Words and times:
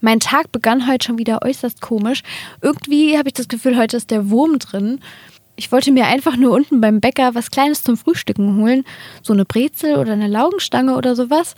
Mein 0.00 0.20
Tag 0.20 0.52
begann 0.52 0.86
heute 0.88 1.06
schon 1.06 1.18
wieder 1.18 1.42
äußerst 1.42 1.80
komisch. 1.80 2.22
Irgendwie 2.62 3.18
habe 3.18 3.28
ich 3.28 3.34
das 3.34 3.48
Gefühl, 3.48 3.76
heute 3.76 3.96
ist 3.96 4.10
der 4.10 4.30
Wurm 4.30 4.58
drin. 4.58 5.00
Ich 5.56 5.72
wollte 5.72 5.90
mir 5.90 6.06
einfach 6.06 6.36
nur 6.36 6.52
unten 6.52 6.80
beim 6.80 7.00
Bäcker 7.00 7.34
was 7.34 7.50
Kleines 7.50 7.82
zum 7.82 7.96
Frühstücken 7.96 8.60
holen. 8.60 8.84
So 9.22 9.32
eine 9.32 9.44
Brezel 9.44 9.96
oder 9.96 10.12
eine 10.12 10.28
Laugenstange 10.28 10.96
oder 10.96 11.16
sowas. 11.16 11.56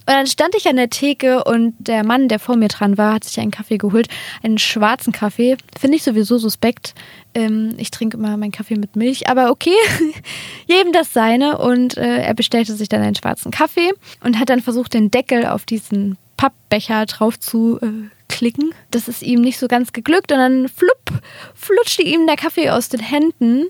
Und 0.00 0.14
dann 0.14 0.26
stand 0.26 0.54
ich 0.56 0.68
an 0.68 0.76
der 0.76 0.90
Theke 0.90 1.44
und 1.44 1.74
der 1.78 2.04
Mann, 2.04 2.28
der 2.28 2.38
vor 2.38 2.56
mir 2.56 2.68
dran 2.68 2.98
war, 2.98 3.14
hat 3.14 3.24
sich 3.24 3.38
einen 3.38 3.50
Kaffee 3.50 3.78
geholt. 3.78 4.08
Einen 4.42 4.58
schwarzen 4.58 5.12
Kaffee. 5.12 5.56
Finde 5.78 5.96
ich 5.96 6.02
sowieso 6.02 6.36
suspekt. 6.36 6.94
Ähm, 7.34 7.74
ich 7.78 7.90
trinke 7.90 8.16
immer 8.16 8.36
meinen 8.36 8.52
Kaffee 8.52 8.76
mit 8.76 8.96
Milch, 8.96 9.28
aber 9.28 9.50
okay. 9.50 9.76
Jedem 10.66 10.92
das 10.92 11.12
seine. 11.12 11.58
Und 11.58 11.96
äh, 11.96 12.22
er 12.22 12.34
bestellte 12.34 12.74
sich 12.74 12.88
dann 12.88 13.02
einen 13.02 13.14
schwarzen 13.14 13.50
Kaffee 13.50 13.92
und 14.22 14.38
hat 14.38 14.50
dann 14.50 14.60
versucht, 14.60 14.92
den 14.94 15.10
Deckel 15.10 15.46
auf 15.46 15.64
diesen 15.64 16.18
Pappbecher 16.40 17.04
drauf 17.04 17.38
zu 17.38 17.78
äh, 17.82 18.08
klicken. 18.28 18.72
Das 18.90 19.08
ist 19.08 19.22
ihm 19.22 19.42
nicht 19.42 19.58
so 19.58 19.68
ganz 19.68 19.92
geglückt 19.92 20.32
und 20.32 20.38
dann 20.38 20.68
flupp, 20.68 21.20
flutschte 21.54 22.02
ihm 22.02 22.26
der 22.26 22.36
Kaffee 22.36 22.70
aus 22.70 22.88
den 22.88 23.00
Händen. 23.00 23.66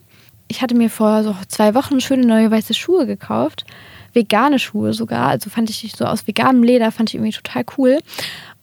Ich 0.46 0.62
hatte 0.62 0.76
mir 0.76 0.88
vor 0.88 1.24
so 1.24 1.34
zwei 1.48 1.74
Wochen 1.74 2.00
schöne 2.00 2.26
neue 2.26 2.50
weiße 2.50 2.74
Schuhe 2.74 3.06
gekauft 3.06 3.64
vegane 4.12 4.58
Schuhe 4.58 4.92
sogar. 4.92 5.28
Also 5.28 5.50
fand 5.50 5.70
ich 5.70 5.92
so 5.96 6.04
aus 6.04 6.26
veganem 6.26 6.62
Leder, 6.62 6.92
fand 6.92 7.10
ich 7.10 7.14
irgendwie 7.16 7.32
total 7.32 7.64
cool. 7.76 7.98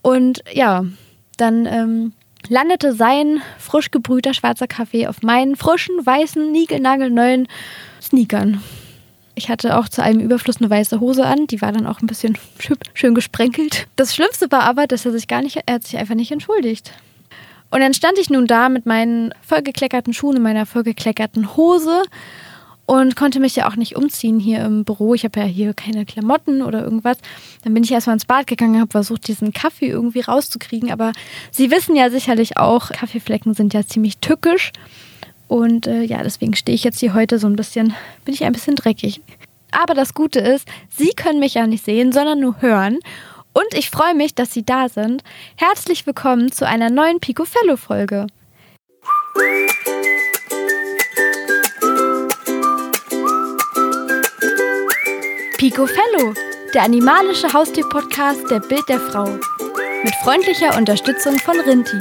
Und 0.02 0.44
ja, 0.54 0.86
dann 1.38 1.66
ähm, 1.66 2.14
landete 2.48 2.94
sein 2.94 3.42
frisch 3.58 3.92
gebrühter 3.92 4.34
schwarzer 4.34 4.68
Kaffee 4.68 5.08
auf 5.08 5.22
meinen 5.22 5.56
frischen, 5.56 6.06
weißen, 6.06 6.52
niegelnagelneuen 6.52 7.48
Sneakern. 8.02 8.62
Ich 9.38 9.50
hatte 9.50 9.78
auch 9.78 9.88
zu 9.88 10.02
einem 10.02 10.20
Überfluss 10.20 10.58
eine 10.58 10.72
weiße 10.72 11.00
Hose 11.00 11.24
an, 11.24 11.46
die 11.46 11.62
war 11.62 11.72
dann 11.72 11.86
auch 11.86 12.02
ein 12.02 12.08
bisschen 12.08 12.40
schön 12.96 13.14
gesprenkelt. 13.14 13.88
Das 13.96 14.16
Schlimmste 14.16 14.52
war 14.52 14.64
aber, 14.64 14.88
dass 14.88 15.06
er 15.06 15.12
sich 15.12 15.28
gar 15.28 15.44
nicht, 15.44 15.60
er 15.68 15.76
hat 15.76 15.84
sich 15.84 15.96
einfach 15.96 16.16
nicht 16.16 16.32
entschuldigt. 16.32 16.92
Und 17.70 17.82
dann 17.82 17.94
stand 17.94 18.18
ich 18.18 18.32
nun 18.32 18.48
da 18.48 18.68
mit 18.68 18.88
meinen 18.88 19.36
vollgekleckerten 19.42 20.16
Schuhen 20.16 20.38
und 20.38 20.42
meiner 20.42 20.66
vollgekleckerten 20.66 21.56
Hose 21.56 22.02
und 22.88 23.16
konnte 23.16 23.40
mich 23.40 23.56
ja 23.56 23.70
auch 23.70 23.76
nicht 23.76 23.96
umziehen 23.96 24.40
hier 24.40 24.66
im 24.66 24.86
Büro. 24.86 25.14
Ich 25.14 25.24
habe 25.24 25.40
ja 25.40 25.46
hier 25.46 25.76
keine 25.76 26.06
Klamotten 26.06 26.64
oder 26.64 26.84
irgendwas. 26.84 27.20
Dann 27.64 27.76
bin 27.76 27.84
ich 27.84 27.92
erstmal 27.92 28.16
ins 28.16 28.26
Bad 28.26 28.48
gegangen, 28.48 28.80
habe 28.80 28.90
versucht, 28.90 29.28
diesen 29.28 29.54
Kaffee 29.54 29.90
irgendwie 29.90 30.22
rauszukriegen. 30.22 30.90
Aber 30.90 31.12
Sie 31.52 31.70
wissen 31.70 31.96
ja 31.96 32.10
sicherlich 32.10 32.58
auch, 32.58 32.90
Kaffeeflecken 32.90 33.54
sind 33.54 33.76
ja 33.76 33.86
ziemlich 33.86 34.18
tückisch. 34.18 34.72
Und 35.48 35.88
äh, 35.88 36.02
ja, 36.04 36.24
deswegen 36.24 36.56
stehe 36.56 36.76
ich 36.76 36.84
jetzt 36.84 37.00
hier 37.00 37.14
heute 37.14 37.40
so 37.40 37.48
ein 37.48 37.56
bisschen, 37.56 37.94
bin 38.26 38.34
ich 38.34 38.44
ein 38.44 38.54
bisschen 38.54 38.76
dreckig. 38.76 39.22
Aber 39.72 39.94
das 39.94 40.14
Gute 40.14 40.40
ist, 40.40 40.68
Sie 40.90 41.10
können 41.10 41.40
mich 41.40 41.56
ja 41.56 41.68
nicht 41.68 41.84
sehen, 41.84 42.12
sondern 42.12 42.40
nur 42.40 42.62
hören. 42.62 43.00
Und 43.54 43.74
ich 43.74 43.90
freue 43.90 44.14
mich, 44.14 44.36
dass 44.36 44.54
Sie 44.54 44.64
da 44.64 44.90
sind. 44.90 45.24
Herzlich 45.56 46.06
willkommen 46.06 46.52
zu 46.52 46.68
einer 46.68 46.90
neuen 46.90 47.20
Pico 47.20 47.46
Fellow 47.46 47.78
Folge. 47.78 48.28
Picofello, 55.58 56.34
der 56.74 56.84
animalische 56.84 57.52
Haustier-Podcast 57.52 58.50
der 58.52 58.60
Bild 58.60 58.88
der 58.90 59.00
Frau. 59.00 59.26
Mit 60.04 60.14
freundlicher 60.24 60.78
Unterstützung 60.78 61.38
von 61.40 61.60
Rinti. 61.60 61.98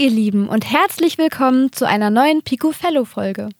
Ihr 0.00 0.10
Lieben 0.10 0.48
und 0.48 0.64
herzlich 0.64 1.18
willkommen 1.18 1.72
zu 1.72 1.86
einer 1.86 2.10
neuen 2.10 2.42
Picofello-Folge. 2.42 3.50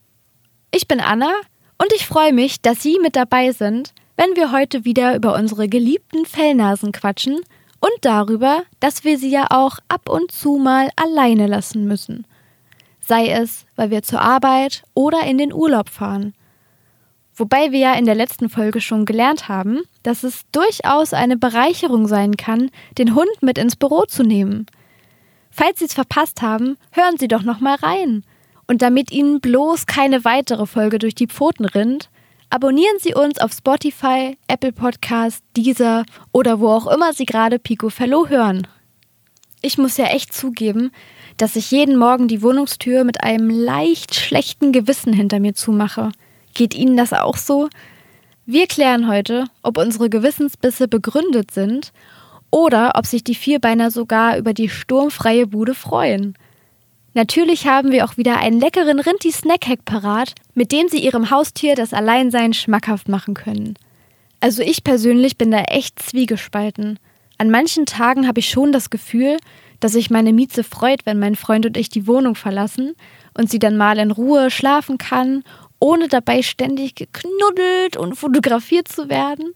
Ich 0.73 0.89
bin 0.89 1.01
Anna 1.01 1.33
und 1.79 1.93
ich 1.95 2.07
freue 2.07 2.33
mich, 2.33 2.61
dass 2.61 2.83
Sie 2.83 2.99
mit 3.01 3.15
dabei 3.15 3.53
sind 3.53 3.93
wenn 4.21 4.37
wir 4.37 4.53
heute 4.53 4.85
wieder 4.85 5.17
über 5.17 5.35
unsere 5.35 5.67
geliebten 5.67 6.27
Fellnasen 6.27 6.93
quatschen 6.93 7.37
und 7.81 7.93
darüber, 8.03 8.65
dass 8.79 9.03
wir 9.03 9.17
sie 9.17 9.31
ja 9.31 9.47
auch 9.49 9.79
ab 9.89 10.11
und 10.11 10.31
zu 10.31 10.59
mal 10.59 10.91
alleine 10.95 11.47
lassen 11.47 11.87
müssen. 11.87 12.27
Sei 13.01 13.31
es, 13.31 13.65
weil 13.77 13.91
wir 13.91 14.03
zur 14.03 14.21
Arbeit 14.21 14.83
oder 14.93 15.23
in 15.23 15.39
den 15.39 15.55
Urlaub 15.55 15.89
fahren. 15.89 16.35
Wobei 17.35 17.73
wir 17.73 17.79
ja 17.79 17.95
in 17.95 18.05
der 18.05 18.15
letzten 18.15 18.51
Folge 18.51 18.83
schon 18.83 19.07
gelernt 19.07 19.49
haben, 19.49 19.85
dass 20.03 20.23
es 20.23 20.43
durchaus 20.53 21.15
eine 21.15 21.39
Bereicherung 21.39 22.07
sein 22.07 22.37
kann, 22.37 22.71
den 22.99 23.15
Hund 23.15 23.31
mit 23.41 23.57
ins 23.57 23.77
Büro 23.77 24.05
zu 24.05 24.23
nehmen. 24.23 24.67
Falls 25.51 25.79
Sie 25.79 25.87
es 25.87 25.95
verpasst 25.95 26.43
haben, 26.43 26.77
hören 26.93 27.17
Sie 27.19 27.29
doch 27.29 27.43
noch 27.43 27.61
mal 27.61 27.77
rein. 27.77 28.25
Und 28.67 28.83
damit 28.83 29.11
Ihnen 29.11 29.41
bloß 29.41 29.87
keine 29.87 30.25
weitere 30.25 30.67
Folge 30.67 30.99
durch 30.99 31.15
die 31.15 31.27
Pfoten 31.27 31.65
rinnt, 31.65 32.11
Abonnieren 32.53 32.97
Sie 32.99 33.15
uns 33.15 33.39
auf 33.39 33.53
Spotify, 33.53 34.37
Apple 34.49 34.73
Podcast, 34.73 35.45
Deezer 35.57 36.05
oder 36.33 36.59
wo 36.59 36.69
auch 36.71 36.89
immer 36.89 37.13
Sie 37.13 37.25
gerade 37.25 37.61
Pico 37.61 37.91
Fellow 37.91 38.29
hören. 38.29 38.67
Ich 39.63 39.79
muss 39.79 39.97
ja 39.97 40.07
echt 40.07 40.35
zugeben, 40.35 40.91
dass 41.37 41.55
ich 41.55 41.71
jeden 41.71 41.97
Morgen 41.97 42.27
die 42.27 42.43
Wohnungstür 42.43 43.05
mit 43.05 43.23
einem 43.23 43.49
leicht 43.51 44.17
schlechten 44.17 44.73
Gewissen 44.73 45.13
hinter 45.13 45.39
mir 45.39 45.55
zumache. 45.55 46.11
Geht 46.53 46.75
Ihnen 46.75 46.97
das 46.97 47.13
auch 47.13 47.37
so? 47.37 47.69
Wir 48.47 48.67
klären 48.67 49.07
heute, 49.07 49.45
ob 49.63 49.79
unsere 49.79 50.11
Gewissensbisse 50.11 50.89
begründet 50.89 51.53
sind 51.53 51.93
oder 52.51 52.93
ob 52.97 53.07
sich 53.07 53.25
die 53.25 53.35
Vierbeiner 53.35 53.91
sogar 53.91 54.37
über 54.39 54.55
die 54.55 54.69
sturmfreie 54.69 55.47
Bude 55.47 55.75
freuen. 55.75 56.35
Natürlich 57.15 57.67
haben 57.67 57.91
wir 57.91 58.05
auch 58.05 58.17
wieder 58.17 58.39
einen 58.39 58.61
leckeren 58.61 59.01
Rinti-Snackhack 59.01 59.85
parat, 59.85 60.35
mit 60.55 60.71
dem 60.71 60.89
Sie 60.89 60.99
Ihrem 60.99 61.31
Haustier 61.31 61.75
das 61.75 61.93
Alleinsein 61.93 62.53
schmackhaft 62.53 63.09
machen 63.09 63.35
können. 63.35 63.75
Also 64.39 64.63
ich 64.63 64.85
persönlich 64.85 65.37
bin 65.37 65.51
da 65.51 65.63
echt 65.63 66.01
zwiegespalten. 66.01 66.99
An 67.39 67.51
manchen 67.51 67.87
Tagen 67.87 68.29
habe 68.29 68.41
ich 68.41 68.49
schon 68.49 68.71
das 68.73 68.91
Gefühl, 68.91 69.39
dass 69.81 69.93
sich 69.93 70.11
meine 70.11 70.33
Mieze 70.33 70.63
freut, 70.63 71.05
wenn 71.05 71.19
mein 71.19 71.37
Freund 71.37 71.67
und 71.67 71.77
ich 71.77 71.89
die 71.89 72.07
Wohnung 72.07 72.35
verlassen 72.35 72.95
und 73.37 73.51
sie 73.51 73.59
dann 73.59 73.77
mal 73.77 73.99
in 73.99 74.11
Ruhe 74.11 74.51
schlafen 74.51 74.99
kann, 74.99 75.43
ohne 75.79 76.09
dabei 76.09 76.43
ständig 76.43 76.95
geknuddelt 76.95 77.97
und 77.97 78.15
fotografiert 78.15 78.89
zu 78.89 79.09
werden. 79.09 79.53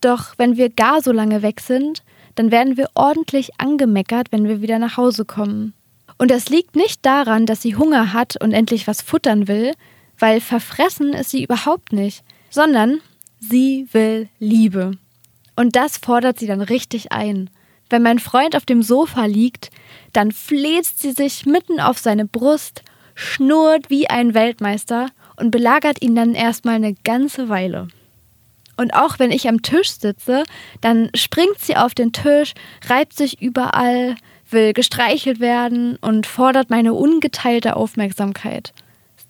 Doch 0.00 0.34
wenn 0.38 0.56
wir 0.56 0.70
gar 0.70 1.02
so 1.02 1.12
lange 1.12 1.42
weg 1.42 1.60
sind, 1.60 2.02
dann 2.36 2.50
werden 2.50 2.76
wir 2.76 2.88
ordentlich 2.94 3.58
angemeckert, 3.58 4.28
wenn 4.30 4.46
wir 4.46 4.62
wieder 4.62 4.78
nach 4.78 4.96
Hause 4.96 5.24
kommen. 5.24 5.74
Und 6.18 6.30
das 6.30 6.48
liegt 6.48 6.76
nicht 6.76 7.04
daran, 7.04 7.46
dass 7.46 7.62
sie 7.62 7.76
Hunger 7.76 8.12
hat 8.12 8.40
und 8.40 8.52
endlich 8.52 8.86
was 8.86 9.02
futtern 9.02 9.48
will, 9.48 9.72
weil 10.18 10.40
verfressen 10.40 11.12
ist 11.12 11.30
sie 11.30 11.42
überhaupt 11.42 11.92
nicht, 11.92 12.22
sondern 12.50 13.00
sie 13.40 13.88
will 13.92 14.28
Liebe. 14.38 14.92
Und 15.56 15.76
das 15.76 15.98
fordert 15.98 16.38
sie 16.38 16.46
dann 16.46 16.60
richtig 16.60 17.12
ein. 17.12 17.50
Wenn 17.88 18.02
mein 18.02 18.18
Freund 18.18 18.56
auf 18.56 18.64
dem 18.64 18.82
Sofa 18.82 19.26
liegt, 19.26 19.70
dann 20.12 20.32
fläzt 20.32 21.00
sie 21.00 21.12
sich 21.12 21.46
mitten 21.46 21.80
auf 21.80 21.98
seine 21.98 22.26
Brust, 22.26 22.82
schnurrt 23.14 23.90
wie 23.90 24.08
ein 24.08 24.34
Weltmeister 24.34 25.08
und 25.36 25.50
belagert 25.50 26.02
ihn 26.02 26.14
dann 26.14 26.34
erstmal 26.34 26.76
eine 26.76 26.94
ganze 26.94 27.48
Weile. 27.48 27.88
Und 28.76 28.94
auch 28.94 29.18
wenn 29.18 29.30
ich 29.30 29.48
am 29.48 29.62
Tisch 29.62 29.92
sitze, 29.92 30.44
dann 30.80 31.10
springt 31.14 31.58
sie 31.58 31.76
auf 31.76 31.94
den 31.94 32.12
Tisch, 32.12 32.52
reibt 32.88 33.14
sich 33.14 33.40
überall, 33.40 34.16
will 34.50 34.72
gestreichelt 34.72 35.40
werden 35.40 35.96
und 36.00 36.26
fordert 36.26 36.70
meine 36.70 36.94
ungeteilte 36.94 37.76
Aufmerksamkeit. 37.76 38.72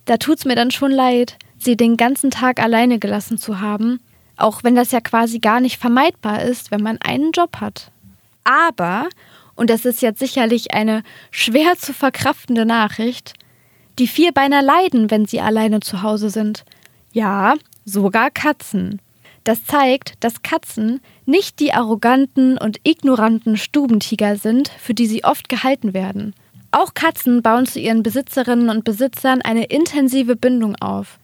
Da 0.04 0.16
tut's 0.16 0.44
mir 0.44 0.56
dann 0.56 0.70
schon 0.70 0.90
leid, 0.90 1.36
sie 1.58 1.76
den 1.76 1.96
ganzen 1.96 2.30
Tag 2.30 2.60
alleine 2.60 2.98
gelassen 2.98 3.38
zu 3.38 3.60
haben, 3.60 4.00
auch 4.36 4.62
wenn 4.62 4.74
das 4.74 4.92
ja 4.92 5.00
quasi 5.00 5.38
gar 5.38 5.60
nicht 5.60 5.78
vermeidbar 5.78 6.42
ist, 6.42 6.70
wenn 6.70 6.82
man 6.82 6.98
einen 7.00 7.32
Job 7.32 7.56
hat. 7.60 7.90
Aber, 8.44 9.08
und 9.54 9.70
das 9.70 9.84
ist 9.84 10.02
jetzt 10.02 10.18
sicherlich 10.18 10.74
eine 10.74 11.02
schwer 11.30 11.76
zu 11.76 11.92
verkraftende 11.92 12.66
Nachricht, 12.66 13.34
die 13.98 14.06
Vierbeiner 14.06 14.62
leiden, 14.62 15.10
wenn 15.10 15.26
sie 15.26 15.40
alleine 15.40 15.80
zu 15.80 16.02
Hause 16.02 16.30
sind. 16.30 16.64
Ja, 17.12 17.54
sogar 17.84 18.30
Katzen. 18.30 19.00
Das 19.46 19.64
zeigt, 19.64 20.14
dass 20.24 20.42
Katzen 20.42 21.00
nicht 21.24 21.60
die 21.60 21.72
arroganten 21.72 22.58
und 22.58 22.80
ignoranten 22.82 23.56
Stubentiger 23.56 24.34
sind, 24.34 24.68
für 24.68 24.92
die 24.92 25.06
sie 25.06 25.22
oft 25.22 25.48
gehalten 25.48 25.94
werden. 25.94 26.34
Auch 26.72 26.94
Katzen 26.94 27.42
bauen 27.42 27.64
zu 27.64 27.78
ihren 27.78 28.02
Besitzerinnen 28.02 28.70
und 28.70 28.82
Besitzern 28.82 29.42
eine 29.42 29.66
intensive 29.66 30.34
Bindung 30.34 30.74
auf. 30.74 31.20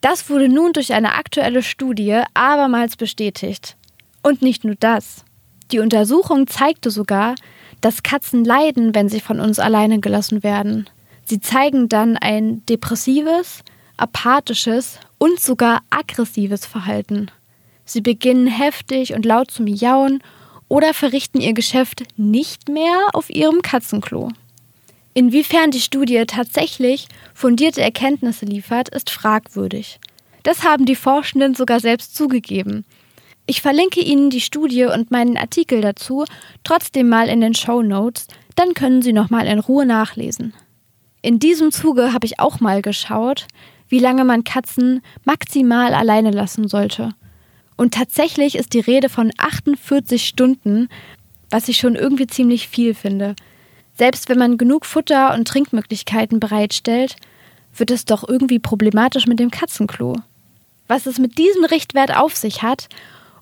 Das 0.00 0.28
wurde 0.28 0.48
nun 0.48 0.72
durch 0.72 0.92
eine 0.92 1.14
aktuelle 1.14 1.62
Studie 1.62 2.20
abermals 2.34 2.96
bestätigt. 2.96 3.76
Und 4.24 4.42
nicht 4.42 4.64
nur 4.64 4.74
das. 4.74 5.24
Die 5.70 5.78
Untersuchung 5.78 6.48
zeigte 6.48 6.90
sogar, 6.90 7.36
dass 7.80 8.02
Katzen 8.02 8.44
leiden, 8.44 8.92
wenn 8.92 9.08
sie 9.08 9.20
von 9.20 9.38
uns 9.38 9.60
alleine 9.60 10.00
gelassen 10.00 10.42
werden. 10.42 10.90
Sie 11.26 11.40
zeigen 11.40 11.88
dann 11.88 12.16
ein 12.16 12.66
depressives, 12.66 13.62
apathisches 13.96 14.98
und 15.20 15.38
sogar 15.38 15.82
aggressives 15.90 16.64
Verhalten. 16.66 17.30
Sie 17.84 18.00
beginnen 18.00 18.46
heftig 18.46 19.12
und 19.12 19.24
laut 19.26 19.50
zu 19.50 19.62
miauen 19.62 20.22
oder 20.68 20.94
verrichten 20.94 21.40
ihr 21.40 21.52
Geschäft 21.52 22.04
nicht 22.16 22.68
mehr 22.68 23.08
auf 23.12 23.28
ihrem 23.28 23.60
Katzenklo. 23.60 24.30
Inwiefern 25.12 25.70
die 25.70 25.80
Studie 25.80 26.24
tatsächlich 26.26 27.06
fundierte 27.34 27.82
Erkenntnisse 27.82 28.46
liefert, 28.46 28.88
ist 28.88 29.10
fragwürdig. 29.10 30.00
Das 30.42 30.64
haben 30.64 30.86
die 30.86 30.96
Forschenden 30.96 31.54
sogar 31.54 31.80
selbst 31.80 32.16
zugegeben. 32.16 32.86
Ich 33.46 33.60
verlinke 33.60 34.00
Ihnen 34.00 34.30
die 34.30 34.40
Studie 34.40 34.84
und 34.84 35.10
meinen 35.10 35.36
Artikel 35.36 35.82
dazu 35.82 36.24
trotzdem 36.64 37.08
mal 37.08 37.28
in 37.28 37.40
den 37.40 37.54
Show 37.54 37.82
Notes, 37.82 38.26
dann 38.54 38.72
können 38.72 39.02
Sie 39.02 39.12
noch 39.12 39.28
mal 39.28 39.46
in 39.46 39.58
Ruhe 39.58 39.84
nachlesen. 39.84 40.54
In 41.20 41.38
diesem 41.38 41.72
Zuge 41.72 42.14
habe 42.14 42.24
ich 42.26 42.38
auch 42.38 42.60
mal 42.60 42.80
geschaut, 42.80 43.46
wie 43.90 43.98
lange 43.98 44.24
man 44.24 44.44
Katzen 44.44 45.02
maximal 45.24 45.92
alleine 45.92 46.30
lassen 46.30 46.66
sollte. 46.68 47.10
Und 47.76 47.94
tatsächlich 47.94 48.56
ist 48.56 48.72
die 48.72 48.80
Rede 48.80 49.08
von 49.08 49.32
48 49.36 50.26
Stunden, 50.26 50.88
was 51.50 51.68
ich 51.68 51.76
schon 51.76 51.96
irgendwie 51.96 52.26
ziemlich 52.26 52.68
viel 52.68 52.94
finde. 52.94 53.34
Selbst 53.94 54.28
wenn 54.28 54.38
man 54.38 54.56
genug 54.56 54.86
Futter 54.86 55.34
und 55.34 55.46
Trinkmöglichkeiten 55.46 56.40
bereitstellt, 56.40 57.16
wird 57.76 57.90
es 57.90 58.04
doch 58.04 58.26
irgendwie 58.26 58.58
problematisch 58.58 59.26
mit 59.26 59.38
dem 59.38 59.50
Katzenklo. 59.50 60.16
Was 60.88 61.06
es 61.06 61.18
mit 61.18 61.38
diesem 61.38 61.64
Richtwert 61.64 62.16
auf 62.16 62.36
sich 62.36 62.62
hat 62.62 62.88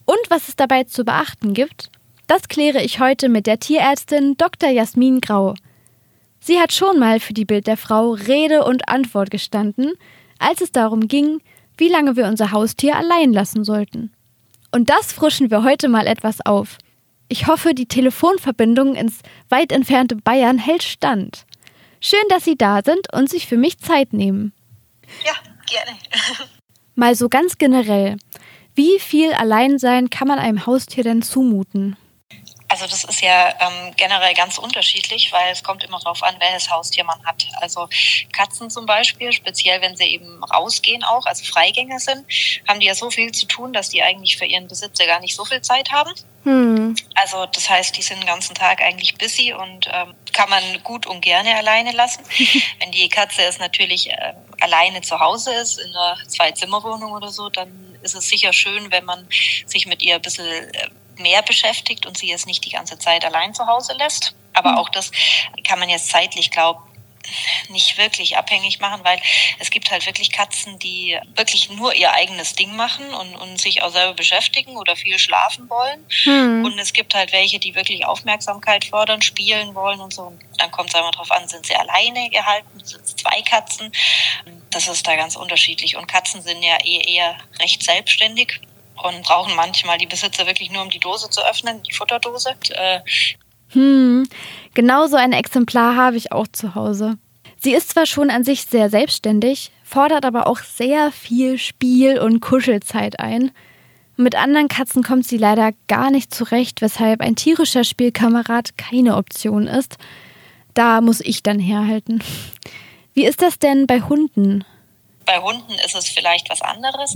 und 0.05 0.19
was 0.29 0.49
es 0.49 0.57
dabei 0.57 0.85
zu 0.85 1.05
beachten 1.05 1.55
gibt, 1.55 1.91
das 2.27 2.49
kläre 2.49 2.83
ich 2.83 3.01
heute 3.01 3.29
mit 3.29 3.47
der 3.47 3.59
Tierärztin 3.59 4.37
Dr. 4.37 4.69
Jasmin 4.69 5.21
Grau. 5.21 5.55
Sie 6.41 6.59
hat 6.61 6.73
schon 6.73 6.99
mal 6.99 7.21
für 7.21 7.33
die 7.33 7.45
Bild 7.45 7.67
der 7.67 7.77
Frau 7.77 8.13
Rede 8.13 8.65
und 8.65 8.89
Antwort 8.89 9.31
gestanden, 9.31 9.93
als 10.39 10.61
es 10.61 10.73
darum 10.73 11.09
ging, 11.09 11.41
wie 11.77 11.89
lange 11.89 12.17
wir 12.17 12.27
unser 12.27 12.53
Haustier 12.53 12.97
allein 12.97 13.33
lassen 13.33 13.65
sollten. 13.65 14.13
Und 14.73 14.91
das 14.91 15.13
frischen 15.13 15.51
wir 15.51 15.63
heute 15.63 15.89
mal 15.89 16.07
etwas 16.07 16.45
auf. 16.45 16.79
Ich 17.29 17.47
hoffe, 17.47 17.75
die 17.75 17.87
Telefonverbindung 17.87 18.95
ins 18.95 19.21
weit 19.49 19.73
entfernte 19.73 20.17
Bayern 20.17 20.59
hält 20.59 20.83
stand. 20.83 21.47
Schön, 22.01 22.25
dass 22.29 22.45
Sie 22.45 22.57
da 22.57 22.81
sind 22.85 23.13
und 23.13 23.29
sich 23.29 23.47
für 23.47 23.57
mich 23.57 23.79
Zeit 23.79 24.13
nehmen. 24.13 24.53
Ja, 25.25 25.33
gerne. 25.69 25.99
mal 26.95 27.15
so 27.15 27.29
ganz 27.29 27.59
generell. 27.59 28.17
Wie 28.75 28.99
viel 28.99 29.33
Alleinsein 29.33 30.11
kann 30.11 30.29
man 30.29 30.39
einem 30.39 30.67
Haustier 30.67 31.05
denn 31.05 31.23
zumuten? 31.23 31.97
Also 32.69 32.87
das 32.87 33.05
ist 33.05 33.23
ja 33.23 33.55
ähm, 33.61 33.95
generell 33.97 34.35
ganz 34.35 34.59
unterschiedlich, 34.59 35.33
weil 35.33 35.53
es 35.53 35.63
kommt 35.63 35.83
immer 35.85 35.99
darauf 36.01 36.23
an, 36.23 36.37
welches 36.39 36.71
Haustier 36.71 37.03
man 37.05 37.25
hat. 37.25 37.47
Also 37.61 37.89
Katzen 38.33 38.69
zum 38.69 38.85
Beispiel, 38.85 39.33
speziell 39.33 39.81
wenn 39.81 39.97
sie 39.97 40.05
eben 40.05 40.45
rausgehen 40.45 41.03
auch, 41.03 41.25
also 41.25 41.45
Freigänger 41.45 41.99
sind, 41.99 42.25
haben 42.69 42.81
die 42.81 42.87
ja 42.87 42.95
so 42.95 43.11
viel 43.11 43.33
zu 43.33 43.47
tun, 43.47 43.73
dass 43.73 43.89
die 43.89 44.03
eigentlich 44.03 44.37
für 44.37 44.45
ihren 44.45 44.69
Besitzer 44.69 45.07
gar 45.07 45.21
nicht 45.21 45.35
so 45.35 45.47
viel 45.47 45.63
Zeit 45.63 45.93
haben. 45.93 46.13
Hm. 46.45 46.95
Also 47.15 47.47
das 47.47 47.71
heißt, 47.71 47.97
die 47.97 48.03
sind 48.03 48.21
den 48.21 48.27
ganzen 48.27 48.55
Tag 48.55 48.83
eigentlich 48.83 49.17
busy 49.17 49.55
und 49.55 49.89
ähm, 49.91 50.15
kann 50.33 50.51
man 50.51 50.63
gut 50.85 51.07
und 51.07 51.23
gerne 51.23 51.57
alleine 51.57 51.93
lassen. 51.93 52.23
wenn 52.81 52.93
die 52.93 53.09
Katze 53.09 53.43
es 53.43 53.59
natürlich 53.59 54.11
äh, 54.11 54.35
alleine 54.61 55.01
zu 55.01 55.19
Hause 55.19 55.55
ist, 55.55 55.79
in 55.79 55.89
einer 55.97 56.19
Zwei-Zimmer-Wohnung 56.27 57.13
oder 57.13 57.31
so, 57.31 57.49
dann 57.49 57.97
ist 58.03 58.15
es 58.15 58.29
sicher 58.29 58.53
schön, 58.53 58.91
wenn 58.91 59.05
man 59.05 59.27
sich 59.67 59.87
mit 59.87 60.03
ihr 60.03 60.17
ein 60.17 60.23
bisschen 60.23 60.47
äh, 60.47 60.89
mehr 61.19 61.43
beschäftigt 61.43 62.07
und 62.07 62.19
sie 62.19 62.33
es 62.33 62.47
nicht 62.47 62.65
die 62.65 62.71
ganze 62.71 62.99
Zeit 62.99 63.25
allein 63.25 63.55
zu 63.55 63.67
Hause 63.67 63.95
lässt. 63.95 64.35
Aber 64.53 64.73
mhm. 64.73 64.79
auch 64.79 64.89
das 64.89 65.11
kann 65.65 65.79
man 65.79 65.89
jetzt 65.89 66.09
zeitlich, 66.09 66.51
glaube 66.51 66.83
nicht 67.69 67.99
wirklich 67.99 68.37
abhängig 68.37 68.81
machen, 68.81 69.01
weil 69.05 69.21
es 69.59 69.71
gibt 69.71 69.91
halt 69.91 70.07
wirklich 70.07 70.33
Katzen, 70.33 70.79
die 70.79 71.19
wirklich 71.37 71.71
nur 71.71 71.95
ihr 71.95 72.13
eigenes 72.13 72.55
Ding 72.55 72.77
machen 72.77 73.13
und, 73.15 73.37
und 73.37 73.61
sich 73.61 73.83
auch 73.83 73.91
selber 73.91 74.15
beschäftigen 74.15 74.77
oder 74.77 74.97
viel 74.97 75.19
schlafen 75.19 75.69
wollen. 75.69 76.05
Hm. 76.25 76.65
Und 76.65 76.79
es 76.79 76.93
gibt 76.93 77.15
halt 77.15 77.33
welche, 77.33 77.59
die 77.59 77.75
wirklich 77.75 78.07
Aufmerksamkeit 78.07 78.85
fordern, 78.85 79.23
spielen 79.23 79.75
wollen 79.75 80.01
und 80.01 80.13
so. 80.13 80.23
Und 80.23 80.41
dann 80.59 80.71
kommt 80.71 80.91
es 80.91 80.95
einmal 80.95 81.13
drauf 81.13 81.31
an, 81.31 81.49
sind 81.49 81.67
sie 81.67 81.75
alleine 81.75 82.31
gehalten, 82.31 82.81
sind 82.83 83.05
es 83.05 83.17
zwei 83.17 83.43
Katzen. 83.43 83.93
Das 84.71 84.89
ist 84.89 85.07
da 85.07 85.17
ganz 85.17 85.37
unterschiedlich. 85.37 85.97
Und 85.97 86.07
Katzen 86.07 86.43
sind 86.43 86.63
ja 86.63 86.77
eh 86.85 87.15
eher 87.15 87.37
recht 87.61 87.83
selbstständig 87.83 88.61
und 89.05 89.23
brauchen 89.23 89.55
manchmal 89.57 89.99
die 89.99 90.07
Besitzer 90.07 90.47
wirklich 90.47 90.71
nur, 90.71 90.83
um 90.83 90.91
die 90.91 90.99
Dose 90.99 91.31
zu 91.31 91.41
öffnen, 91.45 91.83
die 91.83 91.93
Futterdose. 91.93 92.55
Äh 92.71 93.01
hm, 93.71 94.27
genau 94.75 95.07
so 95.07 95.17
ein 95.17 95.33
Exemplar 95.33 95.97
habe 95.97 96.17
ich 96.17 96.33
auch 96.33 96.47
zu 96.49 96.75
Hause. 96.75 97.19
Sie 97.61 97.75
ist 97.75 97.91
zwar 97.91 98.07
schon 98.07 98.31
an 98.31 98.45
sich 98.45 98.63
sehr 98.67 98.89
selbstständig, 98.89 99.73
fordert 99.83 100.25
aber 100.25 100.47
auch 100.47 100.59
sehr 100.59 101.11
viel 101.11 101.59
Spiel- 101.59 102.21
und 102.21 102.41
Kuschelzeit 102.41 103.19
ein. 103.19 103.51
Mit 104.17 104.35
anderen 104.35 104.69
Katzen 104.69 105.03
kommt 105.03 105.27
sie 105.27 105.39
leider 105.39 105.73
gar 105.87 106.11
nicht 106.11 106.35
zurecht, 106.35 106.81
weshalb 106.81 107.21
ein 107.21 107.37
tierischer 107.37 107.85
Spielkamerad 107.85 108.77
keine 108.77 109.17
Option 109.17 109.67
ist. 109.67 109.97
Da 110.75 111.01
muss 111.01 111.21
ich 111.21 111.43
dann 111.43 111.59
herhalten. 111.59 112.23
Wie 113.15 113.27
ist 113.27 113.43
das 113.43 113.59
denn 113.59 113.87
bei 113.87 114.01
Hunden? 114.01 114.65
Bei 115.29 115.41
Hunden 115.41 115.73
ist 115.75 115.95
es 115.95 116.09
vielleicht 116.09 116.49
was 116.49 116.63
anderes, 116.63 117.15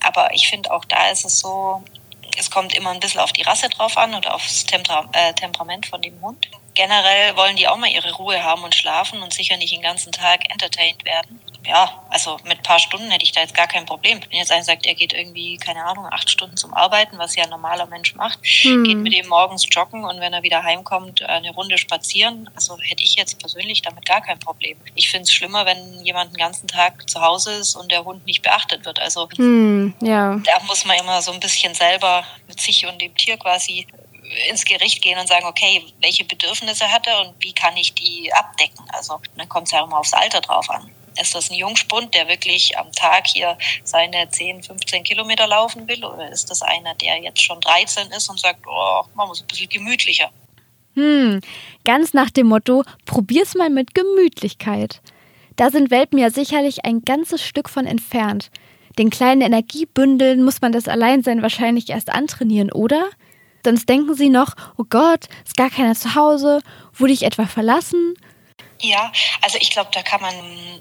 aber 0.00 0.34
ich 0.34 0.48
finde 0.48 0.72
auch 0.72 0.84
da 0.84 1.10
ist 1.10 1.24
es 1.24 1.38
so, 1.38 1.80
es 2.36 2.50
kommt 2.50 2.74
immer 2.74 2.90
ein 2.90 2.98
bisschen 2.98 3.20
auf 3.20 3.32
die 3.32 3.42
Rasse 3.42 3.68
drauf 3.68 3.96
an 3.96 4.14
oder 4.14 4.34
aufs 4.34 4.66
Temper 4.66 5.08
äh, 5.12 5.32
Temperament 5.32 5.86
von 5.86 6.02
dem 6.02 6.20
Hund. 6.20 6.48
Generell 6.74 7.36
wollen 7.36 7.54
die 7.54 7.68
auch 7.68 7.76
mal 7.76 7.88
ihre 7.88 8.12
Ruhe 8.14 8.42
haben 8.42 8.64
und 8.64 8.74
schlafen 8.74 9.22
und 9.22 9.32
sicher 9.32 9.56
nicht 9.58 9.72
den 9.72 9.80
ganzen 9.80 10.10
Tag 10.10 10.50
entertained 10.50 11.04
werden 11.04 11.40
ja, 11.64 12.02
also 12.08 12.38
mit 12.44 12.58
ein 12.58 12.62
paar 12.62 12.78
Stunden 12.78 13.10
hätte 13.10 13.24
ich 13.24 13.32
da 13.32 13.40
jetzt 13.40 13.54
gar 13.54 13.66
kein 13.66 13.86
Problem. 13.86 14.20
Wenn 14.28 14.38
jetzt 14.38 14.50
einer 14.50 14.64
sagt, 14.64 14.86
er 14.86 14.94
geht 14.94 15.12
irgendwie, 15.12 15.56
keine 15.56 15.84
Ahnung, 15.84 16.06
acht 16.10 16.28
Stunden 16.28 16.56
zum 16.56 16.74
Arbeiten, 16.74 17.18
was 17.18 17.36
ja 17.36 17.44
ein 17.44 17.50
normaler 17.50 17.86
Mensch 17.86 18.14
macht, 18.14 18.40
hm. 18.42 18.84
geht 18.84 18.98
mit 18.98 19.14
ihm 19.14 19.28
morgens 19.28 19.66
joggen 19.70 20.04
und 20.04 20.20
wenn 20.20 20.32
er 20.32 20.42
wieder 20.42 20.62
heimkommt, 20.62 21.20
äh, 21.20 21.26
eine 21.26 21.52
Runde 21.52 21.78
spazieren. 21.78 22.50
Also 22.54 22.76
hätte 22.80 23.02
ich 23.02 23.14
jetzt 23.14 23.38
persönlich 23.38 23.82
damit 23.82 24.06
gar 24.06 24.20
kein 24.20 24.38
Problem. 24.38 24.76
Ich 24.94 25.10
finde 25.10 25.24
es 25.24 25.32
schlimmer, 25.32 25.64
wenn 25.64 26.04
jemand 26.04 26.32
den 26.32 26.38
ganzen 26.38 26.66
Tag 26.66 27.08
zu 27.08 27.20
Hause 27.20 27.52
ist 27.52 27.76
und 27.76 27.92
der 27.92 28.04
Hund 28.04 28.26
nicht 28.26 28.42
beachtet 28.42 28.84
wird. 28.84 29.00
Also 29.00 29.28
hm, 29.36 29.94
ja. 30.00 30.36
da 30.44 30.64
muss 30.66 30.84
man 30.84 30.98
immer 30.98 31.22
so 31.22 31.32
ein 31.32 31.40
bisschen 31.40 31.74
selber 31.74 32.24
mit 32.48 32.60
sich 32.60 32.86
und 32.86 33.00
dem 33.00 33.14
Tier 33.16 33.36
quasi 33.36 33.86
ins 34.48 34.64
Gericht 34.64 35.02
gehen 35.02 35.18
und 35.18 35.28
sagen, 35.28 35.46
okay, 35.46 35.84
welche 36.00 36.24
Bedürfnisse 36.24 36.90
hat 36.90 37.06
er 37.06 37.20
und 37.20 37.34
wie 37.40 37.52
kann 37.52 37.76
ich 37.76 37.94
die 37.94 38.32
abdecken? 38.32 38.84
Also 38.92 39.20
dann 39.36 39.48
kommt 39.48 39.66
es 39.66 39.72
ja 39.72 39.84
immer 39.84 39.98
aufs 39.98 40.12
Alter 40.12 40.40
drauf 40.40 40.68
an. 40.70 40.90
Ist 41.20 41.34
das 41.34 41.50
ein 41.50 41.56
Jungspund, 41.56 42.14
der 42.14 42.28
wirklich 42.28 42.76
am 42.78 42.90
Tag 42.92 43.26
hier 43.26 43.56
seine 43.84 44.28
10, 44.28 44.62
15 44.62 45.04
Kilometer 45.04 45.46
laufen 45.46 45.86
will? 45.88 46.04
Oder 46.04 46.30
ist 46.30 46.50
das 46.50 46.62
einer, 46.62 46.94
der 46.94 47.18
jetzt 47.18 47.42
schon 47.42 47.60
13 47.60 48.10
ist 48.10 48.28
und 48.28 48.40
sagt, 48.40 48.60
oh, 48.66 49.02
wir 49.14 49.30
es 49.30 49.40
ein 49.40 49.46
bisschen 49.46 49.68
gemütlicher? 49.68 50.30
Hm, 50.94 51.40
ganz 51.84 52.12
nach 52.12 52.30
dem 52.30 52.48
Motto, 52.48 52.84
probier's 53.06 53.54
mal 53.54 53.70
mit 53.70 53.94
Gemütlichkeit. 53.94 55.00
Da 55.56 55.70
sind 55.70 55.90
Welpen 55.90 56.18
ja 56.18 56.30
sicherlich 56.30 56.84
ein 56.84 57.02
ganzes 57.02 57.42
Stück 57.42 57.68
von 57.68 57.86
entfernt. 57.86 58.50
Den 58.98 59.10
kleinen 59.10 59.40
Energiebündeln 59.40 60.44
muss 60.44 60.60
man 60.60 60.72
das 60.72 60.88
Alleinsein 60.88 61.40
wahrscheinlich 61.42 61.88
erst 61.90 62.10
antrainieren, 62.10 62.72
oder? 62.72 63.08
Sonst 63.64 63.88
denken 63.88 64.14
sie 64.14 64.28
noch, 64.28 64.54
oh 64.76 64.84
Gott, 64.88 65.28
ist 65.44 65.56
gar 65.56 65.70
keiner 65.70 65.94
zu 65.94 66.14
Hause, 66.14 66.60
wurde 66.94 67.12
ich 67.12 67.22
etwa 67.22 67.46
verlassen? 67.46 68.14
Ja, 68.82 69.12
also 69.40 69.58
ich 69.60 69.70
glaube, 69.70 69.90
da 69.92 70.02
kann 70.02 70.20
man 70.20 70.34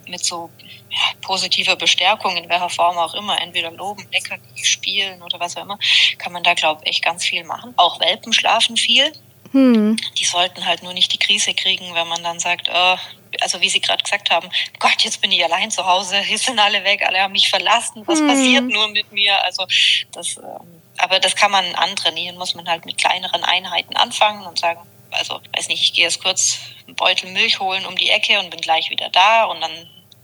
mit 0.07 0.25
so 0.25 0.49
ja, 0.89 0.97
positiver 1.21 1.75
Bestärkung, 1.75 2.35
in 2.35 2.49
welcher 2.49 2.69
Form 2.69 2.97
auch 2.97 3.13
immer, 3.13 3.39
entweder 3.39 3.69
loben, 3.71 4.07
lecker 4.11 4.37
spielen 4.55 5.21
oder 5.21 5.39
was 5.39 5.55
auch 5.55 5.61
immer, 5.61 5.77
kann 6.17 6.33
man 6.33 6.43
da, 6.43 6.55
glaube 6.55 6.81
ich, 6.85 7.03
ganz 7.03 7.23
viel 7.23 7.43
machen. 7.43 7.73
Auch 7.77 7.99
Welpen 7.99 8.33
schlafen 8.33 8.75
viel. 8.75 9.11
Hm. 9.51 9.97
Die 10.17 10.25
sollten 10.25 10.65
halt 10.65 10.81
nur 10.81 10.93
nicht 10.93 11.13
die 11.13 11.19
Krise 11.19 11.53
kriegen, 11.53 11.93
wenn 11.93 12.07
man 12.07 12.23
dann 12.23 12.39
sagt, 12.39 12.69
oh, 12.73 12.95
also 13.39 13.61
wie 13.61 13.69
Sie 13.69 13.81
gerade 13.81 14.01
gesagt 14.01 14.31
haben, 14.31 14.49
Gott, 14.79 15.01
jetzt 15.03 15.21
bin 15.21 15.31
ich 15.31 15.43
allein 15.43 15.69
zu 15.69 15.85
Hause, 15.85 16.17
hier 16.23 16.39
sind 16.39 16.59
alle 16.59 16.83
weg, 16.83 17.03
alle 17.05 17.19
haben 17.21 17.33
mich 17.33 17.49
verlassen, 17.49 18.01
was 18.07 18.19
hm. 18.19 18.27
passiert 18.27 18.63
nur 18.63 18.87
mit 18.87 19.11
mir? 19.11 19.43
Also 19.43 19.67
das, 20.11 20.37
ähm, 20.37 20.81
aber 20.97 21.19
das 21.19 21.35
kann 21.35 21.51
man 21.51 21.75
antrainieren, 21.75 22.37
muss 22.37 22.55
man 22.55 22.67
halt 22.67 22.85
mit 22.85 22.97
kleineren 22.97 23.43
Einheiten 23.43 23.95
anfangen 23.95 24.45
und 24.47 24.57
sagen, 24.57 24.81
also 25.11 25.39
weiß 25.55 25.67
nicht, 25.67 25.81
ich 25.81 25.93
gehe 25.93 26.05
jetzt 26.05 26.23
kurz 26.23 26.59
einen 26.87 26.95
Beutel 26.95 27.31
Milch 27.31 27.59
holen 27.59 27.85
um 27.85 27.95
die 27.95 28.09
Ecke 28.09 28.39
und 28.39 28.49
bin 28.49 28.61
gleich 28.61 28.89
wieder 28.89 29.09
da 29.09 29.45
und 29.45 29.61
dann 29.61 29.71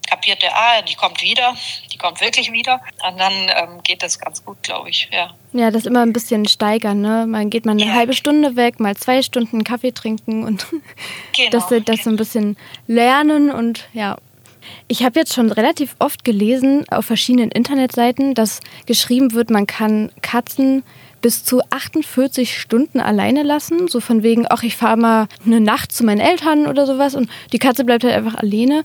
kapiert 0.07 0.41
der, 0.41 0.55
ah, 0.55 0.81
die 0.81 0.95
kommt 0.95 1.21
wieder, 1.21 1.55
die 1.93 1.97
kommt 1.97 2.21
wirklich 2.21 2.51
wieder. 2.51 2.81
Und 3.07 3.19
dann 3.19 3.33
ähm, 3.33 3.83
geht 3.83 4.01
das 4.01 4.17
ganz 4.19 4.43
gut, 4.43 4.63
glaube 4.63 4.89
ich, 4.89 5.09
ja. 5.11 5.31
Ja, 5.53 5.69
das 5.69 5.85
immer 5.85 6.01
ein 6.01 6.13
bisschen 6.13 6.47
steigern, 6.47 7.01
ne? 7.01 7.25
Man 7.27 7.49
geht 7.49 7.65
mal 7.65 7.73
eine 7.73 7.85
ja. 7.85 7.93
halbe 7.93 8.13
Stunde 8.13 8.55
weg, 8.55 8.79
mal 8.79 8.95
zwei 8.95 9.21
Stunden 9.21 9.63
Kaffee 9.63 9.91
trinken 9.91 10.43
und 10.43 10.65
genau, 11.35 11.49
dass 11.51 11.69
sie 11.69 11.81
das 11.81 12.03
so 12.03 12.09
ein 12.09 12.15
bisschen 12.15 12.57
lernen 12.87 13.51
und 13.51 13.87
ja. 13.93 14.17
Ich 14.89 15.03
habe 15.03 15.19
jetzt 15.19 15.33
schon 15.33 15.51
relativ 15.51 15.95
oft 15.99 16.25
gelesen 16.25 16.85
auf 16.89 17.05
verschiedenen 17.05 17.51
Internetseiten, 17.51 18.33
dass 18.33 18.59
geschrieben 18.85 19.33
wird, 19.33 19.49
man 19.49 19.65
kann 19.65 20.11
Katzen 20.21 20.83
bis 21.21 21.43
zu 21.43 21.61
48 21.69 22.59
Stunden 22.59 22.99
alleine 22.99 23.43
lassen. 23.43 23.87
So 23.87 23.99
von 23.99 24.23
wegen, 24.23 24.45
ach, 24.49 24.63
ich 24.63 24.75
fahre 24.75 24.97
mal 24.97 25.27
eine 25.45 25.59
Nacht 25.59 25.91
zu 25.91 26.03
meinen 26.03 26.21
Eltern 26.21 26.67
oder 26.67 26.85
sowas 26.85 27.15
und 27.15 27.29
die 27.51 27.59
Katze 27.59 27.83
bleibt 27.83 28.03
halt 28.03 28.13
einfach 28.13 28.35
alleine. 28.35 28.83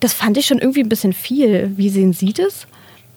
Das 0.00 0.12
fand 0.12 0.36
ich 0.36 0.46
schon 0.46 0.58
irgendwie 0.58 0.80
ein 0.80 0.88
bisschen 0.88 1.12
viel. 1.12 1.72
Wie 1.76 1.88
sehen 1.88 2.12
Sie 2.12 2.32
das? 2.32 2.66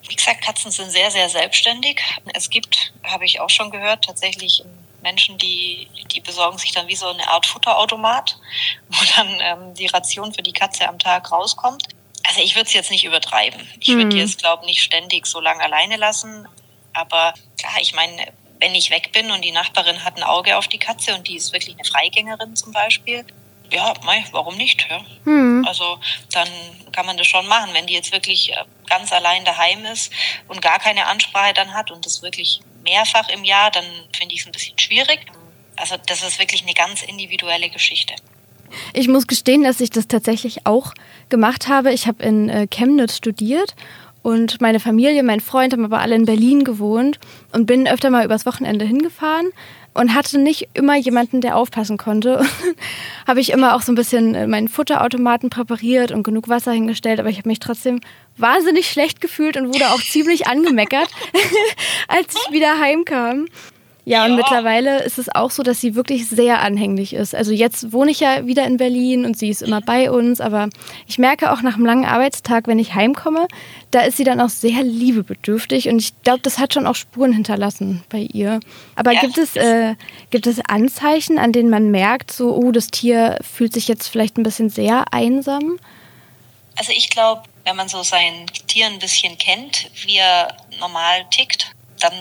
Wie 0.07 0.15
gesagt, 0.15 0.41
Katzen 0.41 0.71
sind 0.71 0.91
sehr, 0.91 1.09
sehr 1.11 1.29
selbstständig. 1.29 2.01
Es 2.33 2.49
gibt, 2.49 2.93
habe 3.03 3.25
ich 3.25 3.39
auch 3.39 3.49
schon 3.49 3.71
gehört, 3.71 4.03
tatsächlich 4.03 4.63
Menschen, 5.01 5.37
die, 5.37 5.87
die 6.11 6.19
besorgen 6.19 6.57
sich 6.57 6.71
dann 6.71 6.87
wie 6.87 6.95
so 6.95 7.07
eine 7.07 7.27
Art 7.27 7.45
Futterautomat, 7.45 8.37
wo 8.89 8.99
dann 9.15 9.27
ähm, 9.41 9.73
die 9.75 9.87
Ration 9.87 10.33
für 10.33 10.41
die 10.41 10.53
Katze 10.53 10.87
am 10.87 10.99
Tag 10.99 11.31
rauskommt. 11.31 11.83
Also 12.25 12.41
ich 12.41 12.55
würde 12.55 12.67
es 12.67 12.73
jetzt 12.73 12.89
nicht 12.89 13.03
übertreiben. 13.03 13.59
Ich 13.79 13.89
würde 13.89 14.09
die 14.09 14.17
jetzt, 14.17 14.39
glaube 14.39 14.63
ich, 14.63 14.67
nicht 14.67 14.83
ständig 14.83 15.25
so 15.25 15.41
lange 15.41 15.61
alleine 15.61 15.97
lassen. 15.97 16.47
Aber 16.93 17.33
klar, 17.57 17.73
ich 17.81 17.93
meine, 17.93 18.31
wenn 18.63 18.75
ich 18.75 18.91
weg 18.91 19.11
bin 19.11 19.29
und 19.29 19.43
die 19.43 19.51
Nachbarin 19.51 20.05
hat 20.05 20.15
ein 20.15 20.23
Auge 20.23 20.57
auf 20.57 20.69
die 20.69 20.77
Katze 20.77 21.13
und 21.13 21.27
die 21.27 21.35
ist 21.35 21.51
wirklich 21.51 21.75
eine 21.75 21.83
Freigängerin 21.83 22.55
zum 22.55 22.71
Beispiel, 22.71 23.25
ja, 23.69 23.93
mei, 24.05 24.23
warum 24.31 24.55
nicht? 24.55 24.87
Ja? 24.89 25.01
Hm. 25.25 25.65
Also 25.67 25.99
dann 26.31 26.47
kann 26.93 27.05
man 27.05 27.17
das 27.17 27.27
schon 27.27 27.45
machen. 27.47 27.71
Wenn 27.73 27.87
die 27.87 27.93
jetzt 27.93 28.13
wirklich 28.13 28.53
äh, 28.53 28.55
ganz 28.87 29.11
allein 29.11 29.43
daheim 29.43 29.83
ist 29.85 30.13
und 30.47 30.61
gar 30.61 30.79
keine 30.79 31.07
Ansprache 31.07 31.53
dann 31.53 31.73
hat 31.73 31.91
und 31.91 32.05
das 32.05 32.21
wirklich 32.21 32.61
mehrfach 32.85 33.27
im 33.29 33.43
Jahr, 33.43 33.69
dann 33.69 33.83
finde 34.15 34.33
ich 34.33 34.41
es 34.41 34.45
ein 34.45 34.53
bisschen 34.53 34.79
schwierig. 34.79 35.19
Also 35.75 35.95
das 36.05 36.23
ist 36.23 36.39
wirklich 36.39 36.61
eine 36.61 36.73
ganz 36.73 37.01
individuelle 37.01 37.69
Geschichte. 37.69 38.13
Ich 38.93 39.09
muss 39.09 39.27
gestehen, 39.27 39.63
dass 39.63 39.81
ich 39.81 39.89
das 39.89 40.07
tatsächlich 40.07 40.65
auch 40.65 40.93
gemacht 41.27 41.67
habe. 41.67 41.91
Ich 41.91 42.07
habe 42.07 42.23
in 42.23 42.47
äh, 42.47 42.67
Chemnitz 42.67 43.17
studiert 43.17 43.75
und 44.23 44.61
meine 44.61 44.79
Familie, 44.79 45.21
mein 45.21 45.41
Freund 45.41 45.73
haben 45.73 45.85
aber 45.85 45.99
alle 45.99 46.15
in 46.15 46.25
Berlin 46.25 46.63
gewohnt 46.63 47.19
und 47.51 47.65
bin 47.65 47.87
öfter 47.87 48.09
mal 48.09 48.25
übers 48.25 48.45
Wochenende 48.45 48.85
hingefahren 48.85 49.51
und 49.93 50.15
hatte 50.15 50.39
nicht 50.39 50.69
immer 50.73 50.95
jemanden, 50.95 51.41
der 51.41 51.57
aufpassen 51.57 51.97
konnte. 51.97 52.43
habe 53.27 53.41
ich 53.41 53.51
immer 53.51 53.75
auch 53.75 53.81
so 53.81 53.91
ein 53.91 53.95
bisschen 53.95 54.33
äh, 54.33 54.47
meinen 54.47 54.69
Futterautomaten 54.69 55.49
präpariert 55.49 56.11
und 56.11 56.23
genug 56.23 56.49
Wasser 56.49 56.71
hingestellt, 56.71 57.19
aber 57.19 57.29
ich 57.29 57.37
habe 57.37 57.49
mich 57.49 57.59
trotzdem 57.59 57.99
wahnsinnig 58.37 58.89
schlecht 58.89 59.21
gefühlt 59.21 59.57
und 59.57 59.67
wurde 59.67 59.89
auch 59.89 60.01
ziemlich 60.01 60.47
angemeckert, 60.47 61.09
als 62.07 62.33
ich 62.33 62.53
wieder 62.53 62.79
heimkam. 62.79 63.45
Ja, 64.05 64.25
und 64.25 64.31
ja. 64.31 64.35
mittlerweile 64.35 65.01
ist 65.03 65.17
es 65.17 65.33
auch 65.33 65.49
so, 65.49 65.63
dass 65.63 65.79
sie 65.79 65.95
wirklich 65.95 66.27
sehr 66.27 66.61
anhänglich 66.61 67.13
ist. 67.13 67.33
Also 67.33 67.53
jetzt 67.53 67.93
wohne 67.93 68.11
ich 68.11 68.19
ja 68.19 68.45
wieder 68.45 68.65
in 68.65 68.75
Berlin 68.75 69.23
und 69.25 69.37
sie 69.37 69.49
ist 69.49 69.61
immer 69.61 69.79
bei 69.79 70.11
uns, 70.11 70.41
aber 70.41 70.69
ich 71.07 71.19
merke 71.19 71.53
auch 71.53 71.61
nach 71.61 71.75
einem 71.75 71.85
langen 71.85 72.05
Arbeitstag, 72.05 72.67
wenn 72.67 72.79
ich 72.79 72.95
heimkomme, 72.95 73.47
da 73.91 74.01
ist 74.01 74.17
sie 74.17 74.25
dann 74.25 74.41
auch 74.41 74.49
sehr 74.49 74.83
liebebedürftig 74.83 75.87
und 75.87 75.99
ich 75.99 76.11
glaube, 76.23 76.41
das 76.41 76.59
hat 76.59 76.73
schon 76.73 76.85
auch 76.85 76.95
Spuren 76.95 77.31
hinterlassen 77.31 78.03
bei 78.09 78.19
ihr. 78.19 78.59
Aber 78.95 79.13
ja. 79.13 79.21
gibt, 79.21 79.37
es, 79.37 79.55
äh, 79.55 79.95
gibt 80.31 80.47
es 80.47 80.59
Anzeichen, 80.67 81.39
an 81.39 81.53
denen 81.53 81.69
man 81.69 81.89
merkt, 81.89 82.31
so, 82.31 82.53
oh, 82.53 82.71
das 82.71 82.87
Tier 82.87 83.39
fühlt 83.41 83.73
sich 83.73 83.87
jetzt 83.87 84.07
vielleicht 84.07 84.37
ein 84.37 84.43
bisschen 84.43 84.69
sehr 84.69 85.05
einsam? 85.13 85.79
Also 86.75 86.91
ich 86.91 87.09
glaube, 87.09 87.43
wenn 87.63 87.77
man 87.77 87.87
so 87.87 88.03
sein 88.03 88.47
Tier 88.67 88.87
ein 88.87 88.99
bisschen 88.99 89.37
kennt, 89.37 89.89
wie 90.05 90.17
er 90.17 90.57
normal 90.79 91.25
tickt, 91.31 91.71
dann 92.01 92.13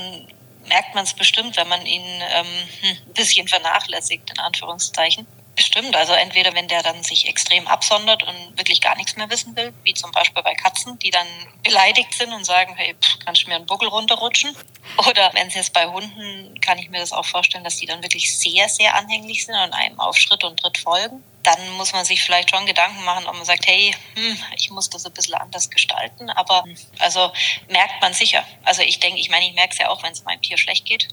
merkt 0.66 0.94
man 0.94 1.04
es 1.04 1.14
bestimmt, 1.14 1.56
wenn 1.56 1.68
man 1.68 1.84
ihn 1.86 2.02
ähm, 2.02 2.46
hm, 2.80 2.98
ein 3.06 3.12
bisschen 3.14 3.48
vernachlässigt, 3.48 4.30
in 4.30 4.38
Anführungszeichen. 4.38 5.26
Bestimmt, 5.54 5.94
also 5.96 6.14
entweder 6.14 6.54
wenn 6.54 6.68
der 6.68 6.82
dann 6.82 7.02
sich 7.02 7.28
extrem 7.28 7.66
absondert 7.68 8.22
und 8.22 8.56
wirklich 8.56 8.80
gar 8.80 8.96
nichts 8.96 9.16
mehr 9.16 9.28
wissen 9.28 9.54
will, 9.54 9.74
wie 9.82 9.92
zum 9.92 10.10
Beispiel 10.10 10.42
bei 10.42 10.54
Katzen, 10.54 10.98
die 10.98 11.10
dann 11.10 11.26
beleidigt 11.62 12.14
sind 12.14 12.32
und 12.32 12.44
sagen, 12.44 12.74
hey, 12.76 12.94
pff, 12.94 13.18
kannst 13.24 13.42
du 13.42 13.48
mir 13.48 13.56
einen 13.56 13.66
Buckel 13.66 13.88
runterrutschen? 13.88 14.56
Oder 15.08 15.30
wenn 15.34 15.48
es 15.48 15.54
jetzt 15.54 15.72
bei 15.72 15.86
Hunden, 15.86 16.58
kann 16.60 16.78
ich 16.78 16.88
mir 16.88 17.00
das 17.00 17.12
auch 17.12 17.26
vorstellen, 17.26 17.64
dass 17.64 17.76
die 17.76 17.86
dann 17.86 18.02
wirklich 18.02 18.36
sehr, 18.36 18.68
sehr 18.68 18.94
anhänglich 18.94 19.44
sind 19.44 19.54
und 19.54 19.74
einem 19.74 20.00
auf 20.00 20.16
Schritt 20.16 20.42
und 20.42 20.58
Tritt 20.58 20.78
folgen 20.78 21.22
dann 21.42 21.70
muss 21.72 21.92
man 21.92 22.04
sich 22.04 22.22
vielleicht 22.22 22.50
schon 22.50 22.66
Gedanken 22.66 23.02
machen, 23.04 23.26
ob 23.26 23.34
man 23.34 23.44
sagt, 23.44 23.66
hey, 23.66 23.94
hm, 24.14 24.38
ich 24.56 24.70
muss 24.70 24.90
das 24.90 25.04
ein 25.06 25.12
bisschen 25.12 25.34
anders 25.34 25.70
gestalten. 25.70 26.30
Aber 26.30 26.64
also 26.98 27.32
merkt 27.68 28.00
man 28.00 28.14
sicher. 28.14 28.44
Also 28.64 28.82
ich 28.82 29.00
denke, 29.00 29.18
ich 29.18 29.28
meine, 29.28 29.46
ich 29.46 29.54
merke 29.54 29.72
es 29.72 29.78
ja 29.78 29.88
auch, 29.88 30.02
wenn 30.02 30.12
es 30.12 30.24
meinem 30.24 30.40
Tier 30.42 30.56
schlecht 30.56 30.84
geht. 30.84 31.08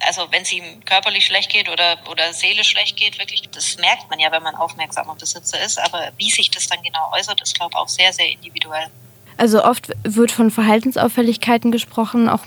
Also 0.00 0.26
wenn 0.30 0.42
es 0.42 0.52
ihm 0.52 0.84
körperlich 0.84 1.24
schlecht 1.24 1.50
geht 1.50 1.68
oder, 1.68 1.96
oder 2.10 2.32
seelisch 2.32 2.68
schlecht 2.68 2.96
geht, 2.96 3.18
wirklich, 3.18 3.48
das 3.50 3.76
merkt 3.78 4.08
man 4.10 4.18
ja, 4.18 4.30
wenn 4.30 4.42
man 4.42 4.54
aufmerksamer 4.54 5.14
Besitzer 5.14 5.62
ist. 5.64 5.78
Aber 5.78 6.10
wie 6.16 6.30
sich 6.30 6.50
das 6.50 6.66
dann 6.66 6.82
genau 6.82 7.10
äußert, 7.12 7.40
ist, 7.40 7.54
glaube 7.56 7.72
ich, 7.74 7.78
auch 7.78 7.88
sehr, 7.88 8.12
sehr 8.12 8.28
individuell. 8.30 8.88
Also 9.38 9.62
oft 9.62 9.90
wird 10.02 10.32
von 10.32 10.50
Verhaltensauffälligkeiten 10.50 11.70
gesprochen, 11.70 12.28
auch 12.28 12.44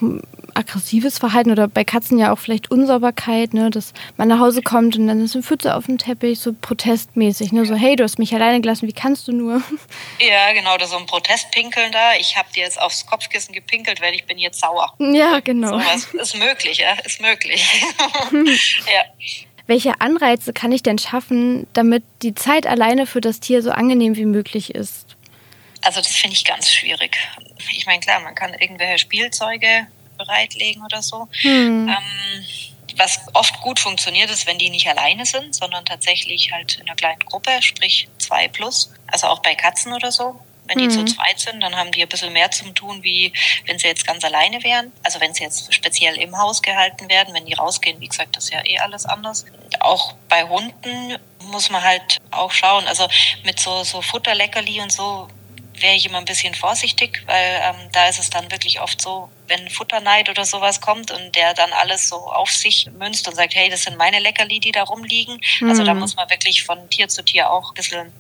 aggressives 0.60 1.18
Verhalten 1.18 1.52
oder 1.52 1.68
bei 1.68 1.84
Katzen 1.84 2.20
ja 2.20 2.32
auch 2.34 2.38
vielleicht 2.38 2.70
Unsauberkeit, 2.70 3.54
ne, 3.54 3.70
dass 3.70 3.94
man 4.18 4.28
nach 4.28 4.40
Hause 4.40 4.62
kommt 4.62 4.98
und 4.98 5.08
dann 5.08 5.24
ist 5.24 5.34
eine 5.34 5.44
Pfütze 5.44 5.76
auf 5.76 5.86
dem 5.86 5.98
Teppich, 5.98 6.40
so 6.40 6.54
protestmäßig, 6.54 7.52
ne, 7.54 7.66
so 7.66 7.76
hey, 7.76 7.96
du 7.96 8.04
hast 8.04 8.20
mich 8.20 8.36
alleine 8.36 8.62
gelassen, 8.62 8.88
wie 8.88 8.94
kannst 8.94 9.28
du 9.28 9.32
nur? 9.32 9.62
Ja, 10.20 10.52
genau, 10.54 10.78
da 10.78 10.86
so 10.86 10.98
ein 10.98 11.06
Protestpinkeln 11.06 11.92
da, 11.92 12.16
ich 12.20 12.36
habe 12.36 12.52
dir 12.54 12.64
jetzt 12.64 12.80
aufs 12.80 13.06
Kopfkissen 13.06 13.54
gepinkelt, 13.54 14.02
weil 14.02 14.14
ich 14.14 14.26
bin 14.26 14.38
jetzt 14.38 14.60
sauer. 14.60 14.94
Ja, 15.00 15.40
genau. 15.40 15.80
So 15.80 15.86
was 15.86 16.14
ist 16.14 16.36
möglich, 16.36 16.80
ja, 16.80 16.94
ist 17.06 17.22
möglich. 17.22 17.66
ja. 18.86 19.04
Welche 19.66 20.02
Anreize 20.02 20.52
kann 20.52 20.72
ich 20.72 20.84
denn 20.84 20.98
schaffen, 20.98 21.68
damit 21.74 22.04
die 22.22 22.36
Zeit 22.36 22.68
alleine 22.68 23.08
für 23.08 23.22
das 23.22 23.40
Tier 23.40 23.64
so 23.64 23.72
angenehm 23.72 24.16
wie 24.16 24.26
möglich 24.26 24.76
ist? 24.76 25.16
Also 25.82 26.02
das 26.02 26.16
finde 26.16 26.36
ich 26.36 26.44
ganz 26.44 26.72
schwierig. 26.72 27.18
Ich 27.72 27.86
meine, 27.86 28.00
klar, 28.00 28.20
man 28.20 28.36
kann 28.36 28.54
irgendwelche 28.54 29.00
Spielzeuge 29.00 29.88
bereitlegen 30.20 30.84
oder 30.84 31.02
so. 31.02 31.28
Hm. 31.42 31.90
Ähm, 31.90 32.46
was 33.00 33.20
oft 33.34 33.62
gut 33.62 33.80
funktioniert, 33.80 34.30
ist, 34.30 34.46
wenn 34.46 34.60
die 34.60 34.70
nicht 34.70 34.88
alleine 34.88 35.26
sind, 35.26 35.56
sondern 35.56 35.86
tatsächlich 35.86 36.52
halt 36.52 36.76
in 36.76 36.88
einer 36.88 36.96
kleinen 36.96 37.22
Gruppe, 37.22 37.50
sprich 37.62 38.08
zwei 38.18 38.48
plus. 38.48 38.92
Also 39.08 39.28
auch 39.28 39.40
bei 39.40 39.56
Katzen 39.56 39.94
oder 39.94 40.12
so. 40.12 40.40
Wenn 40.70 40.78
die 40.78 40.86
mhm. 40.86 40.92
zu 40.92 41.06
zweit 41.06 41.40
sind, 41.40 41.62
dann 41.62 41.76
haben 41.76 41.92
die 41.92 42.04
ein 42.04 42.08
bisschen 42.08 42.32
mehr 42.32 42.52
zum 42.52 42.76
tun, 42.76 43.04
wie 43.04 43.34
wenn 43.66 43.80
sie 43.80 43.88
jetzt 43.88 44.06
ganz 44.06 44.24
alleine 44.24 44.64
wären. 44.64 44.92
Also 45.04 45.20
wenn 45.20 45.34
sie 45.34 45.44
jetzt 45.44 45.74
speziell 45.74 46.16
im 46.18 46.38
Haus 46.38 46.62
gehalten 46.62 47.10
werden, 47.10 47.34
wenn 47.34 47.48
die 47.48 47.56
rausgehen, 47.56 48.00
wie 48.00 48.08
gesagt, 48.08 48.36
das 48.36 48.46
ist 48.46 48.54
ja 48.54 48.64
eh 48.64 48.78
alles 48.78 49.06
anders. 49.06 49.46
Auch 49.80 50.14
bei 50.28 50.44
Hunden 50.44 51.18
muss 51.46 51.72
man 51.72 51.84
halt 51.84 52.18
auch 52.30 52.52
schauen. 52.52 52.88
Also 52.88 53.08
mit 53.44 53.60
so, 53.60 53.84
so 53.84 54.04
Futterleckerli 54.04 54.80
und 54.82 54.92
so 54.92 55.28
wäre 55.82 55.96
ich 55.96 56.06
immer 56.06 56.18
ein 56.18 56.26
bisschen 56.26 56.54
vorsichtig, 56.54 57.24
weil 57.26 57.62
ähm, 57.64 57.90
da 57.92 58.08
ist 58.08 58.20
es 58.20 58.30
dann 58.30 58.52
wirklich 58.52 58.82
oft 58.82 59.02
so, 59.02 59.30
wenn 59.48 59.70
Futterneid 59.70 60.30
oder 60.30 60.46
sowas 60.46 60.82
kommt 60.82 61.12
und 61.12 61.36
der 61.36 61.54
dann 61.54 61.72
alles 61.74 62.08
so 62.08 62.16
auf 62.16 62.52
sich 62.52 62.90
münzt 62.98 63.28
und 63.28 63.36
sagt, 63.36 63.56
hey, 63.56 63.70
das 63.70 63.84
sind 63.84 63.98
meine 63.98 64.20
Leckerli, 64.20 64.60
die 64.60 64.72
da 64.72 64.84
rumliegen. 64.84 65.40
Mhm. 65.60 65.70
Also 65.70 65.84
da 65.84 65.94
mhm. 65.94 66.02
muss 66.02 66.16
man 66.16 66.30
wirklich 66.30 66.64
von 66.64 66.90
Tier 66.90 67.08
zu 67.08 67.24
Tier 67.24 67.50
auch 67.50 67.72
ein 67.72 67.76
bisschen 67.76 68.14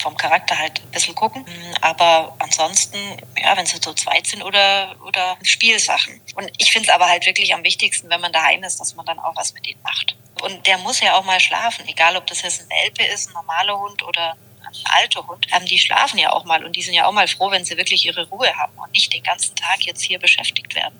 vom 0.00 0.16
Charakter 0.16 0.58
halt 0.58 0.80
ein 0.80 0.90
bisschen 0.90 1.14
gucken. 1.14 1.44
Aber 1.80 2.34
ansonsten, 2.38 2.98
ja, 3.36 3.56
wenn 3.56 3.66
sie 3.66 3.80
zu 3.80 3.92
zweit 3.94 4.26
sind 4.26 4.42
oder, 4.42 4.96
oder 5.06 5.36
Spielsachen. 5.42 6.20
Und 6.34 6.50
ich 6.58 6.72
finde 6.72 6.88
es 6.88 6.94
aber 6.94 7.08
halt 7.08 7.26
wirklich 7.26 7.54
am 7.54 7.64
wichtigsten, 7.64 8.08
wenn 8.10 8.20
man 8.20 8.32
daheim 8.32 8.62
ist, 8.62 8.78
dass 8.80 8.94
man 8.94 9.06
dann 9.06 9.18
auch 9.18 9.36
was 9.36 9.54
mit 9.54 9.66
ihnen 9.66 9.82
macht. 9.82 10.16
Und 10.42 10.66
der 10.66 10.78
muss 10.78 11.00
ja 11.00 11.14
auch 11.14 11.24
mal 11.24 11.40
schlafen, 11.40 11.86
egal 11.88 12.16
ob 12.16 12.26
das 12.26 12.42
jetzt 12.42 12.62
ein 12.62 12.68
Welpe 12.70 13.04
ist, 13.04 13.28
ein 13.28 13.32
normaler 13.32 13.78
Hund 13.78 14.02
oder 14.04 14.36
ein 14.68 15.02
alter 15.02 15.26
Hund, 15.26 15.46
ähm, 15.54 15.64
die 15.66 15.78
schlafen 15.78 16.18
ja 16.18 16.32
auch 16.32 16.44
mal 16.44 16.64
und 16.64 16.76
die 16.76 16.82
sind 16.82 16.94
ja 16.94 17.06
auch 17.06 17.12
mal 17.12 17.28
froh, 17.28 17.50
wenn 17.50 17.64
sie 17.64 17.76
wirklich 17.76 18.04
ihre 18.04 18.28
Ruhe 18.28 18.48
haben 18.56 18.72
und 18.76 18.92
nicht 18.92 19.12
den 19.12 19.22
ganzen 19.22 19.54
Tag 19.56 19.80
jetzt 19.82 20.02
hier 20.02 20.18
beschäftigt 20.18 20.74
werden. 20.74 20.98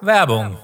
Werbung. 0.00 0.58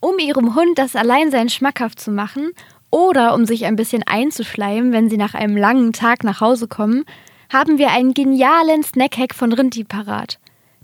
Um 0.00 0.18
ihrem 0.18 0.54
Hund 0.54 0.78
das 0.78 0.94
Alleinsein 0.94 1.48
schmackhaft 1.48 2.00
zu 2.00 2.10
machen 2.10 2.52
oder 2.90 3.34
um 3.34 3.44
sich 3.44 3.64
ein 3.64 3.76
bisschen 3.76 4.02
einzuschleimen, 4.04 4.92
wenn 4.92 5.10
sie 5.10 5.16
nach 5.16 5.34
einem 5.34 5.56
langen 5.56 5.92
Tag 5.92 6.22
nach 6.22 6.40
Hause 6.40 6.68
kommen, 6.68 7.04
haben 7.52 7.78
wir 7.78 7.90
einen 7.90 8.14
genialen 8.14 8.82
Snackhack 8.82 9.34
von 9.34 9.52
Rinti 9.52 9.84
parat. 9.84 10.38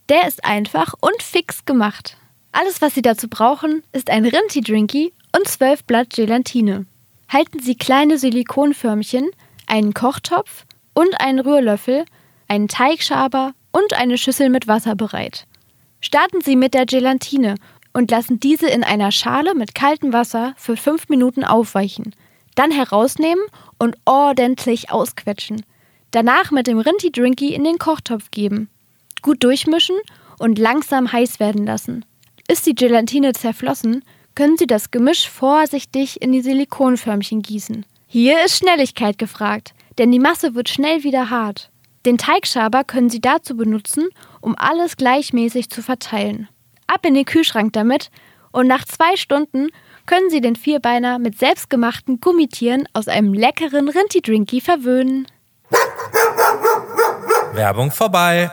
Der 0.09 0.27
ist 0.27 0.45
einfach 0.45 0.95
und 1.01 1.23
fix 1.23 1.65
gemacht. 1.65 2.17
Alles, 2.51 2.83
was 2.83 2.95
Sie 2.95 3.03
dazu 3.03 3.29
brauchen, 3.29 3.83
ist 3.93 4.11
ein 4.11 4.27
Rinti-Drinky 4.27 5.13
und 5.35 5.49
12 5.49 5.85
Blatt 5.85 6.11
Gelatine 6.11 6.87
halten 7.33 7.61
Sie 7.61 7.77
kleine 7.77 8.19
Silikonförmchen, 8.19 9.31
einen 9.67 9.95
Kochtopf 9.95 10.67
und 10.95 11.21
einen 11.21 11.41
Rührlöffel, 11.41 12.05
einen 12.47 12.69
Teigschaber 12.69 13.55
und 13.73 13.95
eine 13.95 14.19
Schüssel 14.19 14.51
mit 14.51 14.69
Wasser 14.69 14.95
bereit. 14.95 15.47
Starten 16.01 16.43
Sie 16.43 16.57
mit 16.57 16.75
der 16.75 16.85
Gelatine 16.85 17.55
und 17.95 18.11
lassen 18.11 18.39
diese 18.39 18.69
in 18.69 18.85
einer 18.85 19.13
Schale 19.13 19.55
mit 19.55 19.75
kaltem 19.75 20.13
Wasser 20.13 20.53
für 20.57 20.77
5 20.77 21.09
Minuten 21.09 21.45
aufweichen. 21.45 22.15
Dann 22.55 22.71
herausnehmen 22.71 23.45
und 23.79 23.97
ordentlich 24.05 24.91
ausquetschen. 24.91 25.65
Danach 26.11 26.51
mit 26.51 26.67
dem 26.67 26.79
Rinti-Drinky 26.79 27.55
in 27.55 27.65
den 27.65 27.79
Kochtopf 27.79 28.31
geben. 28.31 28.69
Gut 29.23 29.43
durchmischen 29.43 29.97
und 30.39 30.59
langsam 30.59 31.11
heiß 31.11 31.41
werden 31.41 31.65
lassen. 31.65 32.05
Ist 32.49 32.67
die 32.67 32.75
Gelatine 32.75 33.33
zerflossen, 33.33 34.05
können 34.35 34.57
Sie 34.57 34.67
das 34.67 34.91
Gemisch 34.91 35.29
vorsichtig 35.29 36.21
in 36.23 36.33
die 36.33 36.43
Silikonförmchen 36.43 37.43
gießen. 37.43 37.87
Hier 38.07 38.45
ist 38.45 38.59
Schnelligkeit 38.59 39.19
gefragt, 39.19 39.75
denn 39.99 40.11
die 40.11 40.19
Masse 40.19 40.55
wird 40.55 40.69
schnell 40.69 41.05
wieder 41.05 41.31
hart. 41.31 41.71
Den 42.05 42.19
Teigschaber 42.19 42.85
können 42.85 43.11
Sie 43.11 43.21
dazu 43.21 43.57
benutzen, 43.57 44.09
um 44.41 44.57
alles 44.59 44.97
gleichmäßig 44.97 45.71
zu 45.71 45.83
verteilen. 45.83 46.49
Ab 46.87 47.07
in 47.07 47.15
den 47.15 47.25
Kühlschrank 47.25 47.73
damit 47.73 48.11
und 48.51 48.67
nach 48.67 48.85
zwei 48.85 49.17
Stunden 49.17 49.69
können 50.07 50.31
Sie 50.31 50.41
den 50.41 50.57
Vierbeiner 50.57 51.19
mit 51.19 51.39
selbstgemachten 51.39 52.21
Gummitieren 52.21 52.89
aus 52.93 53.09
einem 53.09 53.33
leckeren 53.33 53.89
Rinti-Drinky 53.89 54.61
verwöhnen. 54.61 55.27
Werbung 57.55 57.91
vorbei. 57.91 58.51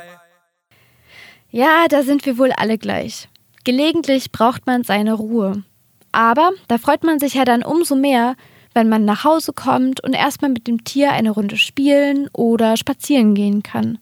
Ja, 1.51 1.87
da 1.89 2.03
sind 2.03 2.25
wir 2.25 2.37
wohl 2.37 2.51
alle 2.51 2.77
gleich. 2.77 3.27
Gelegentlich 3.63 4.31
braucht 4.31 4.67
man 4.67 4.83
seine 4.83 5.13
Ruhe. 5.13 5.63
Aber 6.11 6.51
da 6.67 6.77
freut 6.77 7.03
man 7.03 7.19
sich 7.19 7.35
ja 7.35 7.45
dann 7.45 7.63
umso 7.63 7.95
mehr, 7.95 8.35
wenn 8.73 8.89
man 8.89 9.05
nach 9.05 9.23
Hause 9.23 9.53
kommt 9.53 10.01
und 10.03 10.13
erstmal 10.13 10.51
mit 10.51 10.67
dem 10.67 10.83
Tier 10.83 11.11
eine 11.11 11.31
Runde 11.31 11.57
spielen 11.57 12.29
oder 12.33 12.77
spazieren 12.77 13.35
gehen 13.35 13.63
kann. 13.63 13.99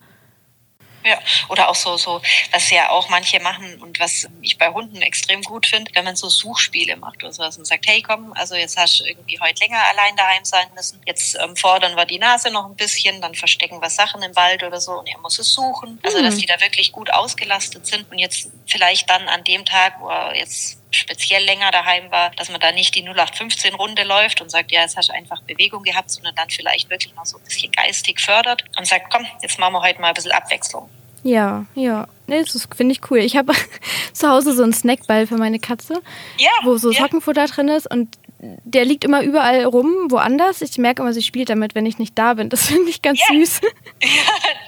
Ja, 1.07 1.17
oder 1.47 1.69
auch 1.69 1.75
so, 1.75 1.95
so, 1.95 2.21
was 2.51 2.69
ja 2.69 2.89
auch 2.89 3.07
manche 3.07 3.39
machen 3.39 3.81
und 3.81 3.97
was 3.97 4.27
ich 4.41 4.57
bei 4.57 4.69
Hunden 4.69 5.01
extrem 5.01 5.41
gut 5.41 5.65
finde, 5.65 5.89
wenn 5.93 6.03
man 6.03 6.17
so 6.17 6.27
Suchspiele 6.27 6.97
macht 6.97 7.23
oder 7.23 7.31
sowas 7.31 7.57
und 7.57 7.65
sagt, 7.65 7.87
hey 7.87 8.01
komm, 8.01 8.33
also 8.33 8.55
jetzt 8.55 8.77
hast 8.77 8.99
du 8.99 9.05
irgendwie 9.05 9.39
heute 9.39 9.63
länger 9.63 9.81
allein 9.89 10.17
daheim 10.17 10.43
sein 10.43 10.67
müssen. 10.75 10.99
Jetzt 11.05 11.37
ähm, 11.41 11.55
fordern 11.55 11.95
wir 11.95 12.05
die 12.05 12.19
Nase 12.19 12.51
noch 12.51 12.65
ein 12.65 12.75
bisschen, 12.75 13.21
dann 13.21 13.35
verstecken 13.35 13.81
wir 13.81 13.89
Sachen 13.89 14.21
im 14.21 14.35
Wald 14.35 14.63
oder 14.63 14.81
so 14.81 14.99
und 14.99 15.07
er 15.07 15.17
muss 15.19 15.39
es 15.39 15.53
suchen. 15.53 15.97
Also, 16.03 16.21
dass 16.21 16.35
mhm. 16.35 16.39
die 16.39 16.45
da 16.47 16.59
wirklich 16.59 16.91
gut 16.91 17.09
ausgelastet 17.13 17.87
sind 17.87 18.11
und 18.11 18.19
jetzt 18.19 18.49
vielleicht 18.65 19.09
dann 19.09 19.29
an 19.29 19.45
dem 19.45 19.63
Tag, 19.63 20.01
wo 20.01 20.09
er 20.09 20.35
jetzt 20.35 20.77
speziell 20.91 21.43
länger 21.43 21.71
daheim 21.71 22.09
war, 22.11 22.31
dass 22.31 22.49
man 22.49 22.59
da 22.59 22.71
nicht 22.71 22.95
die 22.95 23.03
0815-Runde 23.07 24.03
läuft 24.03 24.41
und 24.41 24.49
sagt, 24.49 24.71
ja, 24.71 24.81
jetzt 24.81 24.97
hast 24.97 25.09
du 25.09 25.13
einfach 25.13 25.41
Bewegung 25.43 25.83
gehabt, 25.83 26.09
sondern 26.09 26.35
dann 26.35 26.49
vielleicht 26.49 26.89
wirklich 26.89 27.13
noch 27.15 27.25
so 27.25 27.37
ein 27.37 27.43
bisschen 27.43 27.71
geistig 27.71 28.19
fördert 28.19 28.63
und 28.77 28.87
sagt, 28.87 29.11
komm, 29.11 29.25
jetzt 29.41 29.59
machen 29.59 29.73
wir 29.73 29.81
heute 29.81 30.01
mal 30.01 30.09
ein 30.09 30.13
bisschen 30.13 30.31
Abwechslung. 30.31 30.89
Ja, 31.23 31.65
ja. 31.75 32.07
Nee, 32.27 32.41
das 32.41 32.67
finde 32.75 32.93
ich 32.93 33.11
cool. 33.11 33.19
Ich 33.19 33.35
habe 33.35 33.53
zu 34.13 34.29
Hause 34.29 34.53
so 34.53 34.63
einen 34.63 34.73
Snackball 34.73 35.27
für 35.27 35.37
meine 35.37 35.59
Katze, 35.59 36.01
ja, 36.37 36.51
wo 36.63 36.77
so 36.77 36.91
Sockenfutter 36.91 37.41
ja. 37.41 37.47
drin 37.47 37.67
ist 37.67 37.89
und 37.89 38.17
der 38.39 38.85
liegt 38.85 39.03
immer 39.03 39.23
überall 39.23 39.65
rum, 39.65 40.09
woanders. 40.09 40.61
Ich 40.61 40.77
merke 40.77 41.01
immer, 41.01 41.13
sie 41.13 41.23
spielt 41.23 41.49
damit, 41.49 41.73
wenn 41.73 41.85
ich 41.85 41.97
nicht 41.97 42.17
da 42.17 42.35
bin. 42.35 42.49
Das 42.49 42.67
finde 42.67 42.89
ich 42.89 43.01
ganz 43.01 43.19
ja. 43.19 43.35
süß. 43.35 43.61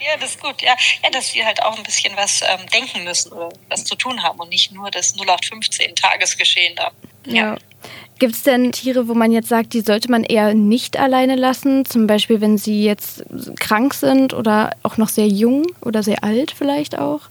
Ja, 0.02 0.18
das 0.20 0.32
ist 0.32 0.42
gut. 0.42 0.60
Ja. 0.62 0.76
ja, 1.04 1.10
dass 1.12 1.36
wir 1.36 1.46
halt 1.46 1.62
auch 1.62 1.78
ein 1.78 1.84
bisschen 1.84 2.16
was 2.16 2.42
ähm, 2.42 2.66
denken 2.74 3.04
müssen 3.04 3.32
oder 3.32 3.50
was 3.68 3.84
zu 3.84 3.96
tun 3.96 4.24
haben 4.24 4.40
und 4.40 4.50
nicht 4.50 4.72
nur 4.72 4.90
das 4.90 5.14
0815 5.14 5.94
Tagesgeschehen 5.96 6.76
da. 6.76 6.92
Ja. 7.26 7.34
ja. 7.34 7.58
Gibt 8.18 8.34
es 8.34 8.44
denn 8.44 8.72
Tiere, 8.72 9.08
wo 9.08 9.14
man 9.14 9.32
jetzt 9.32 9.50
sagt, 9.50 9.74
die 9.74 9.82
sollte 9.82 10.10
man 10.10 10.24
eher 10.24 10.54
nicht 10.56 10.98
alleine 10.98 11.36
lassen? 11.36 11.86
Zum 11.86 12.08
Beispiel, 12.08 12.42
wenn 12.42 12.58
sie 12.58 12.84
jetzt 12.84 13.24
krank 13.60 13.94
sind 13.94 14.34
oder 14.34 14.76
auch 14.82 14.98
noch 14.98 15.10
sehr 15.10 15.28
jung 15.28 15.68
oder 15.82 16.02
sehr 16.02 16.24
alt 16.24 16.52
vielleicht 16.58 16.98
auch? 16.98 17.30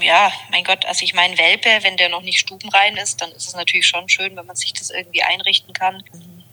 Ja, 0.00 0.32
mein 0.50 0.64
Gott, 0.64 0.84
also 0.86 1.04
ich 1.04 1.14
meine, 1.14 1.38
Welpe, 1.38 1.78
wenn 1.82 1.96
der 1.96 2.08
noch 2.08 2.22
nicht 2.22 2.38
stubenrein 2.38 2.96
ist, 2.96 3.20
dann 3.20 3.30
ist 3.32 3.48
es 3.48 3.54
natürlich 3.54 3.86
schon 3.86 4.08
schön, 4.08 4.36
wenn 4.36 4.46
man 4.46 4.56
sich 4.56 4.72
das 4.72 4.90
irgendwie 4.90 5.22
einrichten 5.22 5.72
kann, 5.72 6.02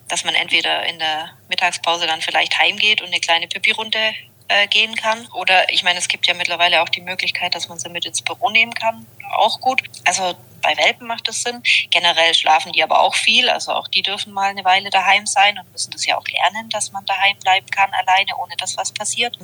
dass 0.08 0.24
man 0.24 0.36
entweder 0.36 0.86
in 0.86 1.00
der 1.00 1.32
Mittagspause 1.50 2.08
dann 2.08 2.22
vielleicht 2.22 2.58
heimgeht 2.60 3.02
und 3.02 3.08
eine 3.08 3.20
kleine 3.20 3.48
Pipi-Runde 3.48 4.14
äh, 4.48 4.68
gehen 4.68 4.96
kann. 4.96 5.28
Oder 5.34 5.72
ich 5.72 5.84
meine, 5.84 6.00
es 6.00 6.08
gibt 6.08 6.28
ja 6.28 6.34
mittlerweile 6.34 6.82
auch 6.82 6.90
die 6.90 7.02
Möglichkeit, 7.02 7.56
dass 7.56 7.68
man 7.68 7.80
sie 7.80 7.90
mit 7.90 8.06
ins 8.06 8.22
Büro 8.22 8.50
nehmen 8.50 8.74
kann. 8.74 9.06
Auch 9.32 9.60
gut. 9.60 9.82
Also 10.06 10.36
bei 10.62 10.78
Welpen 10.78 11.08
macht 11.08 11.28
das 11.28 11.42
Sinn. 11.42 11.62
Generell 11.90 12.34
schlafen 12.34 12.72
die 12.72 12.84
aber 12.84 13.00
auch 13.00 13.16
viel. 13.16 13.50
Also 13.50 13.72
auch 13.72 13.88
die 13.88 14.02
dürfen 14.02 14.34
mal 14.34 14.50
eine 14.50 14.64
Weile 14.64 14.90
daheim 14.90 15.26
sein 15.26 15.58
und 15.58 15.72
müssen 15.72 15.92
das 15.92 16.06
ja 16.06 16.18
auch 16.18 16.28
lernen, 16.28 16.70
dass 16.70 16.92
man 16.92 17.06
daheim 17.06 17.38
bleiben 17.40 17.68
kann 17.72 17.92
alleine, 17.94 18.36
ohne 18.38 18.56
dass 18.58 18.78
was 18.78 18.92
passiert. 18.92 19.38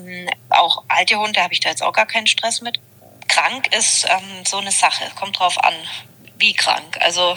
Auch 0.50 0.84
alte 0.88 1.18
Hunde 1.18 1.42
habe 1.42 1.54
ich 1.54 1.60
da 1.60 1.70
jetzt 1.70 1.84
auch 1.84 1.94
gar 1.94 2.08
keinen 2.08 2.28
Stress 2.28 2.62
mit 2.62 2.80
krank 3.32 3.74
ist 3.76 4.06
ähm, 4.10 4.46
so 4.46 4.58
eine 4.58 4.72
Sache. 4.72 5.04
Kommt 5.16 5.40
drauf 5.40 5.58
an, 5.64 5.74
wie 6.38 6.54
krank. 6.54 6.98
Also 7.00 7.36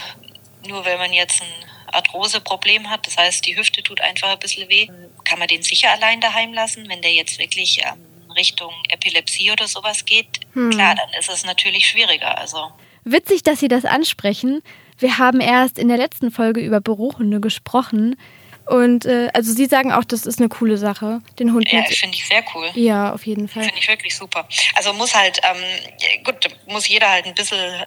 nur 0.66 0.84
wenn 0.84 0.98
man 0.98 1.12
jetzt 1.12 1.40
ein 1.40 1.94
Arthroseproblem 1.94 2.90
hat, 2.90 3.06
das 3.06 3.16
heißt, 3.16 3.46
die 3.46 3.56
Hüfte 3.56 3.82
tut 3.82 4.00
einfach 4.00 4.28
ein 4.28 4.38
bisschen 4.38 4.68
weh, 4.68 4.88
kann 5.24 5.38
man 5.38 5.48
den 5.48 5.62
sicher 5.62 5.90
allein 5.92 6.20
daheim 6.20 6.52
lassen. 6.52 6.88
Wenn 6.88 7.02
der 7.02 7.12
jetzt 7.12 7.38
wirklich 7.38 7.80
ähm, 7.84 8.32
Richtung 8.34 8.72
Epilepsie 8.88 9.52
oder 9.52 9.68
sowas 9.68 10.04
geht, 10.04 10.40
hm. 10.52 10.70
klar, 10.70 10.96
dann 10.96 11.08
ist 11.18 11.30
es 11.30 11.44
natürlich 11.44 11.88
schwieriger. 11.88 12.36
Also 12.38 12.72
Witzig, 13.04 13.42
dass 13.42 13.60
Sie 13.60 13.68
das 13.68 13.84
ansprechen. 13.84 14.62
Wir 14.98 15.18
haben 15.18 15.40
erst 15.40 15.78
in 15.78 15.88
der 15.88 15.98
letzten 15.98 16.30
Folge 16.30 16.60
über 16.60 16.80
Bürohunde 16.80 17.40
gesprochen. 17.40 18.16
Und 18.66 19.04
äh, 19.04 19.28
also 19.34 19.52
Sie 19.52 19.66
sagen 19.66 19.92
auch, 19.92 20.04
das 20.04 20.24
ist 20.24 20.38
eine 20.38 20.48
coole 20.48 20.78
Sache, 20.78 21.20
den 21.38 21.52
Hund 21.52 21.70
Ja, 21.70 21.82
finde 21.84 22.16
ich 22.16 22.26
sehr 22.26 22.42
cool. 22.54 22.70
Ja, 22.74 23.12
auf 23.12 23.26
jeden 23.26 23.46
Fall. 23.46 23.64
Finde 23.64 23.78
ich 23.78 23.88
wirklich 23.88 24.16
super. 24.16 24.48
Also 24.74 24.92
muss 24.94 25.14
halt, 25.14 25.38
ähm, 25.42 26.24
gut, 26.24 26.36
muss 26.66 26.88
jeder 26.88 27.10
halt 27.10 27.26
ein 27.26 27.34
bisschen 27.34 27.58
äh, 27.58 27.84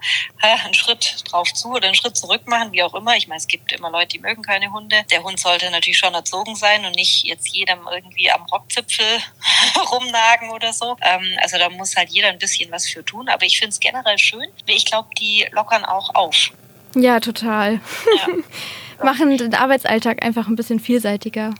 einen 0.63 0.75
Schritt 0.75 1.23
drauf 1.29 1.51
zu 1.53 1.69
oder 1.69 1.87
einen 1.87 1.95
Schritt 1.95 2.15
zurück 2.15 2.47
machen, 2.47 2.71
wie 2.73 2.83
auch 2.83 2.93
immer. 2.93 3.15
Ich 3.15 3.27
meine, 3.27 3.39
es 3.39 3.47
gibt 3.47 3.71
immer 3.71 3.89
Leute, 3.89 4.09
die 4.09 4.19
mögen 4.19 4.43
keine 4.43 4.71
Hunde. 4.71 5.03
Der 5.09 5.23
Hund 5.23 5.39
sollte 5.39 5.71
natürlich 5.71 5.97
schon 5.97 6.13
erzogen 6.13 6.55
sein 6.55 6.85
und 6.85 6.95
nicht 6.95 7.23
jetzt 7.23 7.47
jedem 7.49 7.79
irgendwie 7.91 8.29
am 8.29 8.43
Rockzipfel 8.43 9.05
rumnagen 9.91 10.51
oder 10.51 10.73
so. 10.73 10.95
Ähm, 11.01 11.25
also 11.41 11.57
da 11.57 11.69
muss 11.69 11.95
halt 11.95 12.09
jeder 12.09 12.29
ein 12.29 12.37
bisschen 12.37 12.71
was 12.71 12.87
für 12.87 13.03
tun. 13.03 13.29
Aber 13.29 13.45
ich 13.45 13.57
finde 13.57 13.71
es 13.71 13.79
generell 13.79 14.19
schön. 14.19 14.45
Ich 14.67 14.85
glaube, 14.85 15.09
die 15.19 15.47
lockern 15.51 15.85
auch 15.85 16.13
auf. 16.13 16.51
Ja, 16.93 17.19
total. 17.19 17.81
Ja. 18.17 18.27
machen 19.03 19.37
den 19.37 19.53
Arbeitsalltag 19.53 20.23
einfach 20.23 20.47
ein 20.47 20.55
bisschen 20.55 20.79
vielseitiger. 20.79 21.53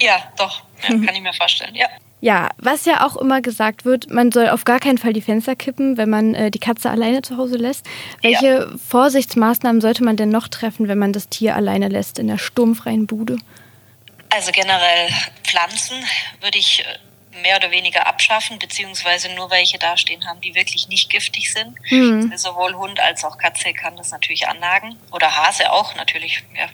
Ja, 0.00 0.16
doch. 0.36 0.62
Ja, 0.82 0.88
kann 0.88 1.14
ich 1.14 1.22
mir 1.22 1.32
vorstellen. 1.32 1.74
Ja. 1.74 1.86
Ja, 2.20 2.48
was 2.56 2.86
ja 2.86 3.06
auch 3.06 3.16
immer 3.16 3.42
gesagt 3.42 3.84
wird, 3.84 4.10
man 4.10 4.32
soll 4.32 4.48
auf 4.48 4.64
gar 4.64 4.80
keinen 4.80 4.96
Fall 4.96 5.12
die 5.12 5.20
Fenster 5.20 5.54
kippen, 5.54 5.98
wenn 5.98 6.08
man 6.08 6.34
äh, 6.34 6.50
die 6.50 6.58
Katze 6.58 6.88
alleine 6.88 7.20
zu 7.20 7.36
Hause 7.36 7.56
lässt. 7.56 7.86
Welche 8.22 8.46
ja. 8.46 8.66
Vorsichtsmaßnahmen 8.88 9.82
sollte 9.82 10.02
man 10.04 10.16
denn 10.16 10.30
noch 10.30 10.48
treffen, 10.48 10.88
wenn 10.88 10.96
man 10.96 11.12
das 11.12 11.28
Tier 11.28 11.54
alleine 11.54 11.88
lässt 11.88 12.18
in 12.18 12.28
der 12.28 12.38
sturmfreien 12.38 13.06
Bude? 13.06 13.36
Also 14.30 14.52
generell 14.52 15.10
Pflanzen 15.42 15.96
würde 16.40 16.56
ich 16.56 16.80
äh, 16.80 17.42
mehr 17.42 17.56
oder 17.56 17.70
weniger 17.70 18.06
abschaffen, 18.06 18.58
beziehungsweise 18.58 19.32
nur 19.34 19.50
welche 19.50 19.78
dastehen 19.78 20.26
haben, 20.26 20.40
die 20.40 20.54
wirklich 20.54 20.88
nicht 20.88 21.10
giftig 21.10 21.52
sind. 21.52 21.74
Mhm. 21.90 22.32
Sowohl 22.36 22.74
Hund 22.74 23.00
als 23.00 23.22
auch 23.24 23.36
Katze 23.36 23.74
kann 23.74 23.96
das 23.96 24.12
natürlich 24.12 24.48
annagen. 24.48 24.96
Oder 25.12 25.36
Hase 25.36 25.70
auch 25.70 25.94
natürlich. 25.94 26.42
Ja, 26.56 26.68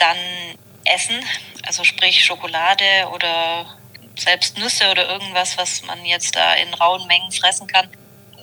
dann 0.00 0.16
Essen, 0.84 1.24
also 1.66 1.84
sprich 1.84 2.24
Schokolade 2.24 3.08
oder 3.12 3.66
selbst 4.16 4.58
Nüsse 4.58 4.90
oder 4.90 5.08
irgendwas, 5.08 5.56
was 5.56 5.82
man 5.82 6.04
jetzt 6.04 6.36
da 6.36 6.54
in 6.54 6.72
rauen 6.74 7.06
Mengen 7.06 7.32
fressen 7.32 7.66
kann, 7.66 7.88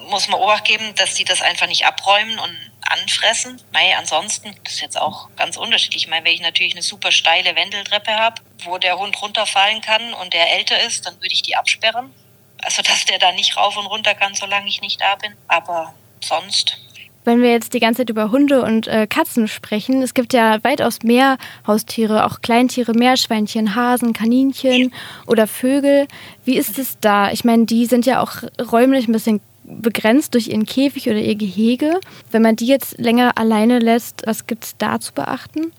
muss 0.09 0.27
man 0.27 0.39
Obacht 0.39 0.65
geben, 0.65 0.95
dass 0.95 1.15
die 1.15 1.25
das 1.25 1.41
einfach 1.41 1.67
nicht 1.67 1.85
abräumen 1.85 2.39
und 2.39 2.55
anfressen. 2.81 3.61
Mei, 3.71 3.95
ansonsten, 3.97 4.55
das 4.63 4.75
ist 4.75 4.81
jetzt 4.81 4.99
auch 4.99 5.27
ganz 5.35 5.57
unterschiedlich. 5.57 6.03
Ich 6.03 6.09
meine, 6.09 6.25
wenn 6.25 6.33
ich 6.33 6.41
natürlich 6.41 6.73
eine 6.73 6.81
super 6.81 7.11
steile 7.11 7.55
Wendeltreppe 7.55 8.11
habe, 8.11 8.41
wo 8.63 8.77
der 8.77 8.97
Hund 8.97 9.21
runterfallen 9.21 9.81
kann 9.81 10.13
und 10.13 10.33
der 10.33 10.53
älter 10.53 10.79
ist, 10.81 11.05
dann 11.05 11.15
würde 11.15 11.33
ich 11.33 11.41
die 11.41 11.55
absperren. 11.55 12.13
Also, 12.61 12.81
dass 12.83 13.05
der 13.05 13.19
da 13.19 13.31
nicht 13.31 13.57
rauf 13.57 13.77
und 13.77 13.87
runter 13.87 14.15
kann, 14.15 14.33
solange 14.35 14.67
ich 14.67 14.81
nicht 14.81 15.01
da 15.01 15.15
bin. 15.15 15.35
Aber 15.47 15.93
sonst 16.21 16.77
wenn 17.27 17.41
wir 17.41 17.51
jetzt 17.51 17.73
die 17.73 17.81
ganze 17.81 17.99
Zeit 17.99 18.09
über 18.09 18.31
Hunde 18.31 18.63
und 18.63 18.87
äh, 18.87 19.05
Katzen 19.05 19.49
sprechen, 19.49 20.01
es 20.01 20.13
gibt 20.13 20.31
ja 20.33 20.63
weitaus 20.63 21.03
mehr 21.03 21.37
Haustiere, 21.67 22.25
auch 22.25 22.41
Kleintiere, 22.41 22.93
Meerschweinchen, 22.93 23.75
Hasen, 23.75 24.13
Kaninchen 24.13 24.93
oder 25.27 25.45
Vögel. 25.45 26.07
Wie 26.45 26.55
ist 26.55 26.79
es 26.79 26.97
da? 27.01 27.29
Ich 27.31 27.43
meine, 27.43 27.65
die 27.65 27.85
sind 27.85 28.05
ja 28.05 28.23
auch 28.23 28.43
räumlich 28.71 29.09
ein 29.09 29.11
bisschen 29.11 29.41
begrenzt 29.65 30.35
durch 30.35 30.47
ihren 30.47 30.65
Käfig 30.65 31.09
oder 31.09 31.19
ihr 31.19 31.35
Gehege. 31.35 31.99
Wenn 32.31 32.41
man 32.41 32.55
die 32.55 32.67
jetzt 32.67 32.97
länger 32.97 33.37
alleine 33.37 33.79
lässt, 33.79 34.25
was 34.25 34.47
gibt 34.47 34.63
es 34.63 34.77
da 34.77 35.01
zu 35.01 35.13
beachten? 35.13 35.73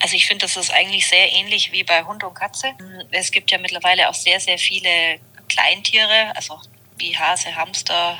Also 0.00 0.16
ich 0.16 0.26
finde, 0.26 0.46
das 0.46 0.56
ist 0.56 0.72
eigentlich 0.74 1.06
sehr 1.06 1.32
ähnlich 1.32 1.70
wie 1.70 1.84
bei 1.84 2.02
Hund 2.02 2.24
und 2.24 2.34
Katze. 2.34 2.66
Es 3.12 3.30
gibt 3.30 3.52
ja 3.52 3.58
mittlerweile 3.58 4.08
auch 4.08 4.14
sehr, 4.14 4.40
sehr 4.40 4.58
viele 4.58 5.20
Kleintiere, 5.48 6.34
also 6.34 6.58
wie 6.98 7.16
Hase, 7.16 7.54
Hamster, 7.54 8.18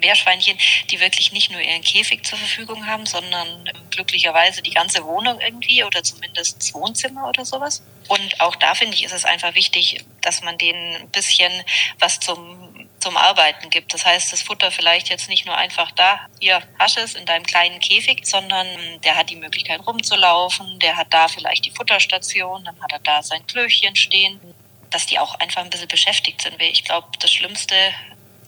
Meerschweinchen, 0.00 0.58
die 0.90 1.00
wirklich 1.00 1.32
nicht 1.32 1.50
nur 1.50 1.60
ihren 1.60 1.82
Käfig 1.82 2.24
zur 2.24 2.38
Verfügung 2.38 2.86
haben, 2.86 3.06
sondern 3.06 3.70
glücklicherweise 3.90 4.62
die 4.62 4.70
ganze 4.70 5.04
Wohnung 5.04 5.40
irgendwie 5.40 5.84
oder 5.84 6.02
zumindest 6.02 6.58
das 6.58 6.74
Wohnzimmer 6.74 7.28
oder 7.28 7.44
sowas. 7.44 7.82
Und 8.08 8.40
auch 8.40 8.56
da 8.56 8.74
finde 8.74 8.94
ich, 8.94 9.04
ist 9.04 9.12
es 9.12 9.24
einfach 9.24 9.54
wichtig, 9.54 10.04
dass 10.22 10.42
man 10.42 10.58
denen 10.58 10.96
ein 10.96 11.10
bisschen 11.10 11.52
was 11.98 12.20
zum 12.20 12.68
zum 13.00 13.16
Arbeiten 13.16 13.70
gibt. 13.70 13.94
Das 13.94 14.04
heißt, 14.04 14.32
das 14.32 14.42
Futter 14.42 14.70
vielleicht 14.70 15.08
jetzt 15.08 15.28
nicht 15.28 15.46
nur 15.46 15.56
einfach 15.56 15.90
da, 15.92 16.20
hier 16.40 16.62
hast 16.78 16.98
es 16.98 17.14
in 17.14 17.26
deinem 17.26 17.44
kleinen 17.44 17.80
Käfig, 17.80 18.26
sondern 18.26 18.66
der 19.04 19.16
hat 19.16 19.30
die 19.30 19.36
Möglichkeit 19.36 19.86
rumzulaufen, 19.86 20.78
der 20.80 20.96
hat 20.96 21.12
da 21.14 21.28
vielleicht 21.28 21.64
die 21.64 21.70
Futterstation, 21.70 22.64
dann 22.64 22.80
hat 22.80 22.92
er 22.92 22.98
da 22.98 23.22
sein 23.22 23.46
Klöchchen 23.46 23.96
stehen 23.96 24.40
dass 24.90 25.06
die 25.06 25.18
auch 25.18 25.34
einfach 25.36 25.62
ein 25.62 25.70
bisschen 25.70 25.88
beschäftigt 25.88 26.42
sind. 26.42 26.58
Weil 26.60 26.70
ich 26.70 26.84
glaube, 26.84 27.08
das 27.20 27.32
Schlimmste, 27.32 27.74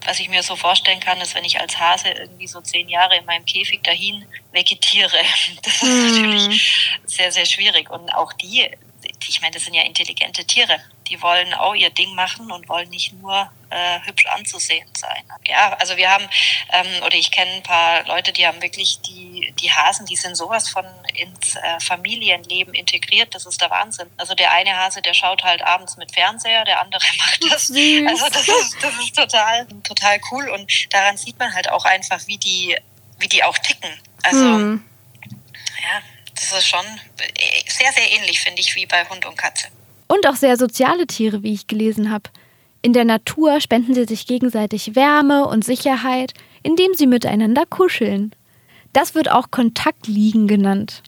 was 0.05 0.20
ich 0.20 0.29
mir 0.29 0.42
so 0.42 0.57
vorstellen 0.57 1.00
kann, 1.00 1.20
ist, 1.20 1.35
wenn 1.35 1.44
ich 1.44 1.61
als 1.61 1.79
Hase 1.79 2.09
irgendwie 2.11 2.46
so 2.46 2.61
zehn 2.61 2.88
Jahre 2.88 3.16
in 3.16 3.24
meinem 3.24 3.44
Käfig 3.44 3.83
dahin 3.83 4.26
vegetiere. 4.53 5.18
Das 5.62 5.74
ist 5.74 5.83
mhm. 5.83 6.22
natürlich 6.22 6.98
sehr, 7.07 7.33
sehr 7.33 7.46
schwierig. 7.46 7.90
Und 7.90 8.11
auch 8.14 8.33
die, 8.35 8.68
ich 9.29 9.40
meine, 9.40 9.55
das 9.55 9.64
sind 9.64 9.74
ja 9.74 9.83
intelligente 9.83 10.44
Tiere. 10.44 10.81
Die 11.11 11.20
wollen 11.20 11.53
auch 11.55 11.75
ihr 11.75 11.90
Ding 11.90 12.14
machen 12.14 12.51
und 12.51 12.68
wollen 12.68 12.88
nicht 12.88 13.12
nur 13.12 13.51
äh, 13.68 14.01
hübsch 14.07 14.27
anzusehen 14.27 14.88
sein. 14.96 15.23
Ja, 15.46 15.75
also 15.75 15.96
wir 15.96 16.11
haben, 16.11 16.27
ähm, 16.73 17.03
oder 17.05 17.14
ich 17.14 17.31
kenne 17.31 17.51
ein 17.51 17.62
paar 17.62 18.07
Leute, 18.07 18.33
die 18.33 18.46
haben 18.46 18.62
wirklich 18.62 19.01
die, 19.03 19.53
die 19.61 19.70
Hasen, 19.70 20.07
die 20.07 20.16
sind 20.16 20.37
sowas 20.37 20.68
von 20.68 20.85
ins 21.14 21.57
äh, 21.57 21.81
Familienleben 21.81 22.75
integriert, 22.75 23.35
das 23.35 23.46
ist 23.46 23.61
der 23.61 23.70
Wahnsinn. 23.70 24.09
Also 24.16 24.35
der 24.35 24.53
eine 24.53 24.77
Hase, 24.77 25.03
der 25.03 25.14
schaut 25.14 25.44
halt 25.44 25.62
abends 25.62 25.96
mit 25.96 26.12
Fernseher, 26.12 26.64
der 26.64 26.81
andere 26.81 27.03
macht 27.18 27.53
das. 27.53 27.70
Also 27.70 28.29
das 28.29 28.49
ist, 28.49 28.77
das 28.81 28.94
ist 28.99 29.14
total, 29.14 29.66
total 29.85 30.20
cool 30.31 30.49
und 30.49 30.92
daran 30.92 31.16
sieht 31.16 31.38
man 31.38 31.53
halt 31.55 31.70
auch 31.70 31.85
einfach, 31.85 32.20
wie 32.27 32.38
die 32.38 32.77
wie 33.20 33.29
die 33.29 33.44
auch 33.44 33.57
ticken. 33.59 33.90
Also, 34.23 34.44
hm. 34.44 34.85
ja, 35.29 36.03
das 36.35 36.53
ist 36.53 36.66
schon 36.66 36.85
sehr, 37.68 37.92
sehr 37.92 38.11
ähnlich, 38.11 38.40
finde 38.40 38.61
ich, 38.61 38.75
wie 38.75 38.87
bei 38.87 39.07
Hund 39.07 39.25
und 39.27 39.37
Katze. 39.37 39.68
Und 40.11 40.27
auch 40.27 40.35
sehr 40.35 40.57
soziale 40.57 41.07
Tiere, 41.07 41.44
wie 41.44 41.53
ich 41.53 41.68
gelesen 41.68 42.11
habe. 42.11 42.31
In 42.83 42.92
der 42.92 43.05
Natur 43.05 43.61
spenden 43.61 43.94
sie 43.94 44.07
sich 44.07 44.27
gegenseitig 44.27 44.96
Wärme 44.96 45.46
und 45.46 45.64
Sicherheit, 45.64 46.35
indem 46.64 46.94
sie 46.94 47.07
miteinander 47.07 47.62
kuscheln. 47.64 48.33
Das 48.92 49.14
wird 49.14 49.31
auch 49.31 49.53
Kontaktliegen 49.53 50.49
genannt. 50.49 51.05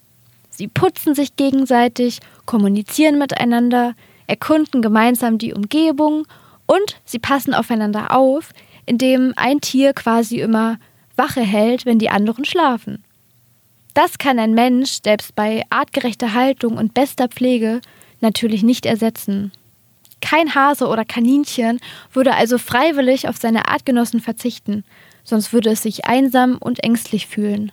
Sie 0.50 0.68
putzen 0.68 1.16
sich 1.16 1.34
gegenseitig, 1.34 2.20
kommunizieren 2.46 3.18
miteinander, 3.18 3.94
erkunden 4.28 4.82
gemeinsam 4.82 5.36
die 5.36 5.52
Umgebung 5.52 6.28
und 6.66 7.00
sie 7.04 7.18
passen 7.18 7.54
aufeinander 7.54 8.16
auf, 8.16 8.50
indem 8.86 9.32
ein 9.34 9.60
Tier 9.60 9.94
quasi 9.94 10.38
immer 10.38 10.78
Wache 11.16 11.40
hält, 11.40 11.86
wenn 11.86 11.98
die 11.98 12.10
anderen 12.10 12.44
schlafen. 12.44 13.02
Das 13.94 14.18
kann 14.18 14.38
ein 14.38 14.54
Mensch 14.54 15.00
selbst 15.02 15.34
bei 15.34 15.64
artgerechter 15.70 16.34
Haltung 16.34 16.76
und 16.76 16.94
bester 16.94 17.26
Pflege 17.26 17.80
natürlich 18.22 18.62
nicht 18.62 18.86
ersetzen. 18.86 19.52
Kein 20.20 20.54
Hase 20.54 20.86
oder 20.86 21.04
Kaninchen 21.04 21.80
würde 22.12 22.34
also 22.34 22.58
freiwillig 22.58 23.28
auf 23.28 23.36
seine 23.36 23.68
Artgenossen 23.68 24.20
verzichten, 24.20 24.84
sonst 25.24 25.52
würde 25.52 25.70
es 25.70 25.82
sich 25.82 26.06
einsam 26.06 26.56
und 26.58 26.82
ängstlich 26.84 27.26
fühlen. 27.26 27.72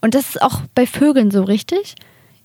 Und 0.00 0.14
das 0.14 0.30
ist 0.30 0.42
auch 0.42 0.60
bei 0.74 0.86
Vögeln 0.86 1.30
so 1.30 1.42
richtig? 1.42 1.94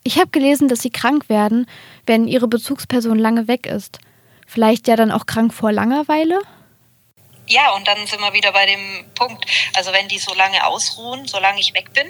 Ich 0.03 0.17
habe 0.17 0.29
gelesen, 0.29 0.67
dass 0.67 0.81
sie 0.81 0.89
krank 0.89 1.29
werden, 1.29 1.67
wenn 2.05 2.27
ihre 2.27 2.47
Bezugsperson 2.47 3.19
lange 3.19 3.47
weg 3.47 3.65
ist. 3.65 3.99
Vielleicht 4.47 4.87
ja 4.87 4.95
dann 4.95 5.11
auch 5.11 5.25
krank 5.25 5.53
vor 5.53 5.71
Langeweile? 5.71 6.39
Ja, 7.47 7.75
und 7.75 7.87
dann 7.87 7.97
sind 8.07 8.19
wir 8.19 8.33
wieder 8.33 8.51
bei 8.51 8.65
dem 8.65 9.05
Punkt. 9.13 9.45
Also 9.75 9.91
wenn 9.91 10.07
die 10.07 10.19
so 10.19 10.33
lange 10.35 10.65
ausruhen, 10.65 11.27
solange 11.27 11.59
ich 11.59 11.73
weg 11.73 11.93
bin, 11.93 12.07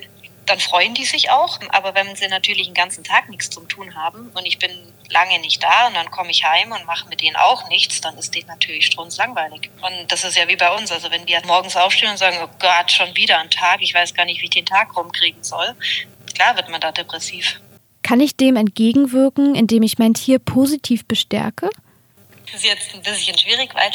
dann 0.50 0.60
freuen 0.60 0.94
die 0.94 1.06
sich 1.06 1.30
auch. 1.30 1.60
Aber 1.70 1.96
wenn 1.96 2.16
sie 2.16 2.28
natürlich 2.28 2.68
den 2.68 2.74
ganzen 2.74 3.04
Tag 3.04 3.30
nichts 3.30 3.50
zum 3.50 3.68
Tun 3.68 3.96
haben 3.96 4.32
und 4.34 4.46
ich 4.46 4.58
bin 4.58 4.72
lange 5.10 5.40
nicht 5.40 5.64
da 5.64 5.88
und 5.88 5.96
dann 5.96 6.12
komme 6.12 6.32
ich 6.32 6.44
heim 6.44 6.72
und 6.72 6.86
mache 6.86 7.08
mit 7.08 7.22
denen 7.22 7.36
auch 7.36 7.68
nichts, 7.70 8.02
dann 8.02 8.18
ist 8.18 8.36
denen 8.36 8.48
natürlich 8.48 8.88
strunzlangweilig. 8.88 9.70
Und 9.82 10.12
das 10.12 10.24
ist 10.24 10.36
ja 10.36 10.48
wie 10.48 10.56
bei 10.56 10.76
uns. 10.76 10.92
Also 10.92 11.12
wenn 11.12 11.28
wir 11.28 11.42
morgens 11.46 11.76
aufstehen 11.76 12.12
und 12.12 12.18
sagen, 12.18 12.38
oh 12.44 12.50
Gott, 12.60 12.92
schon 12.92 13.16
wieder 13.16 13.40
ein 13.40 13.50
Tag, 13.50 13.82
ich 13.82 13.94
weiß 13.94 14.14
gar 14.14 14.26
nicht, 14.26 14.42
wie 14.42 14.46
ich 14.46 14.52
den 14.52 14.66
Tag 14.66 14.96
rumkriegen 14.96 15.44
soll, 15.44 15.76
klar 16.34 16.56
wird 16.56 16.70
man 16.70 16.82
da 16.82 16.92
depressiv. 16.92 17.60
Kann 18.02 18.20
ich 18.20 18.36
dem 18.36 18.56
entgegenwirken, 18.56 19.56
indem 19.56 19.84
ich 19.84 20.00
mein 20.00 20.14
Tier 20.14 20.40
positiv 20.40 21.06
bestärke? 21.06 21.70
Das 22.46 22.62
ist 22.62 22.66
jetzt 22.66 22.96
ein 22.96 23.04
bisschen 23.04 23.38
schwierig, 23.38 23.76
weil 23.76 23.92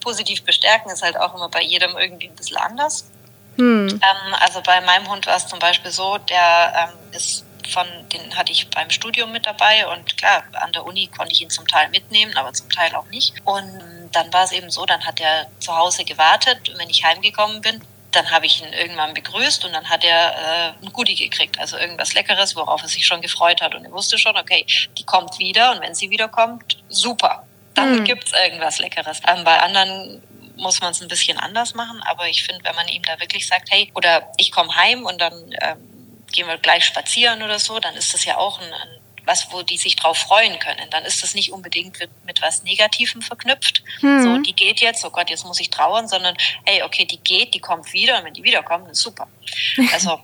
positiv 0.00 0.42
bestärken 0.42 0.90
ist 0.90 1.02
halt 1.02 1.16
auch 1.16 1.34
immer 1.34 1.48
bei 1.48 1.62
jedem 1.62 1.96
irgendwie 1.96 2.28
ein 2.28 2.34
bisschen 2.34 2.56
anders. 2.56 3.11
Hm. 3.56 3.88
Ähm, 3.88 4.34
also 4.40 4.62
bei 4.62 4.80
meinem 4.80 5.08
Hund 5.08 5.26
war 5.26 5.36
es 5.36 5.46
zum 5.46 5.58
Beispiel 5.58 5.90
so, 5.90 6.18
der 6.18 6.90
ähm, 6.90 7.12
ist 7.12 7.44
von, 7.68 7.86
den 8.12 8.36
hatte 8.36 8.52
ich 8.52 8.68
beim 8.70 8.90
Studium 8.90 9.32
mit 9.32 9.46
dabei 9.46 9.86
und 9.86 10.16
klar, 10.16 10.42
an 10.52 10.72
der 10.72 10.84
Uni 10.84 11.08
konnte 11.08 11.32
ich 11.32 11.42
ihn 11.42 11.50
zum 11.50 11.66
Teil 11.66 11.88
mitnehmen, 11.90 12.36
aber 12.36 12.52
zum 12.52 12.68
Teil 12.70 12.94
auch 12.94 13.06
nicht. 13.06 13.34
Und 13.44 14.10
dann 14.12 14.32
war 14.32 14.44
es 14.44 14.52
eben 14.52 14.70
so, 14.70 14.84
dann 14.84 15.04
hat 15.06 15.20
er 15.20 15.46
zu 15.60 15.76
Hause 15.76 16.04
gewartet 16.04 16.68
und 16.68 16.78
wenn 16.78 16.90
ich 16.90 17.04
heimgekommen 17.04 17.60
bin, 17.60 17.80
dann 18.10 18.30
habe 18.30 18.44
ich 18.44 18.62
ihn 18.62 18.72
irgendwann 18.72 19.14
begrüßt 19.14 19.64
und 19.64 19.72
dann 19.72 19.88
hat 19.88 20.04
er 20.04 20.32
äh, 20.32 20.84
ein 20.84 20.92
Goodie 20.92 21.14
gekriegt, 21.14 21.58
also 21.58 21.78
irgendwas 21.78 22.12
Leckeres, 22.12 22.54
worauf 22.56 22.82
er 22.82 22.88
sich 22.88 23.06
schon 23.06 23.22
gefreut 23.22 23.62
hat. 23.62 23.74
Und 23.74 23.86
er 23.86 23.92
wusste 23.92 24.18
schon, 24.18 24.36
okay, 24.36 24.66
die 24.98 25.04
kommt 25.04 25.38
wieder 25.38 25.72
und 25.72 25.80
wenn 25.80 25.94
sie 25.94 26.10
wiederkommt, 26.10 26.76
super. 26.88 27.46
Dann 27.74 28.04
gibt 28.04 28.26
es 28.26 28.32
irgendwas 28.32 28.78
Leckeres. 28.78 29.20
Ähm, 29.26 29.44
bei 29.44 29.58
anderen 29.58 30.22
muss 30.56 30.80
man 30.80 30.92
es 30.92 31.00
ein 31.00 31.08
bisschen 31.08 31.38
anders 31.38 31.74
machen. 31.74 32.02
Aber 32.02 32.28
ich 32.28 32.42
finde, 32.44 32.64
wenn 32.64 32.74
man 32.74 32.88
ihm 32.88 33.02
da 33.02 33.18
wirklich 33.20 33.46
sagt, 33.46 33.70
hey, 33.70 33.90
oder 33.94 34.30
ich 34.38 34.50
komme 34.50 34.74
heim 34.74 35.04
und 35.04 35.20
dann 35.20 35.32
ähm, 35.60 36.24
gehen 36.32 36.46
wir 36.46 36.58
gleich 36.58 36.84
spazieren 36.84 37.42
oder 37.42 37.58
so, 37.58 37.78
dann 37.78 37.94
ist 37.94 38.14
das 38.14 38.24
ja 38.24 38.36
auch 38.36 38.60
ein, 38.60 38.72
ein 38.72 39.02
was, 39.24 39.52
wo 39.52 39.62
die 39.62 39.76
sich 39.76 39.96
drauf 39.96 40.18
freuen 40.18 40.58
können. 40.58 40.88
Dann 40.90 41.04
ist 41.04 41.22
das 41.22 41.34
nicht 41.34 41.52
unbedingt 41.52 41.98
mit, 42.00 42.10
mit 42.24 42.42
was 42.42 42.64
Negativem 42.64 43.22
verknüpft. 43.22 43.82
Hm. 44.00 44.22
So, 44.22 44.38
die 44.38 44.54
geht 44.54 44.80
jetzt, 44.80 45.04
oh 45.04 45.10
Gott, 45.10 45.30
jetzt 45.30 45.44
muss 45.44 45.60
ich 45.60 45.70
trauern, 45.70 46.08
sondern 46.08 46.36
hey, 46.64 46.82
okay, 46.82 47.04
die 47.04 47.18
geht, 47.18 47.54
die 47.54 47.60
kommt 47.60 47.92
wieder 47.92 48.18
und 48.18 48.24
wenn 48.24 48.34
die 48.34 48.42
wiederkommt, 48.42 48.90
ist 48.90 49.00
super. 49.00 49.28
Also, 49.92 50.20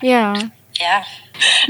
ja. 0.00 0.34
Ja, 0.78 1.04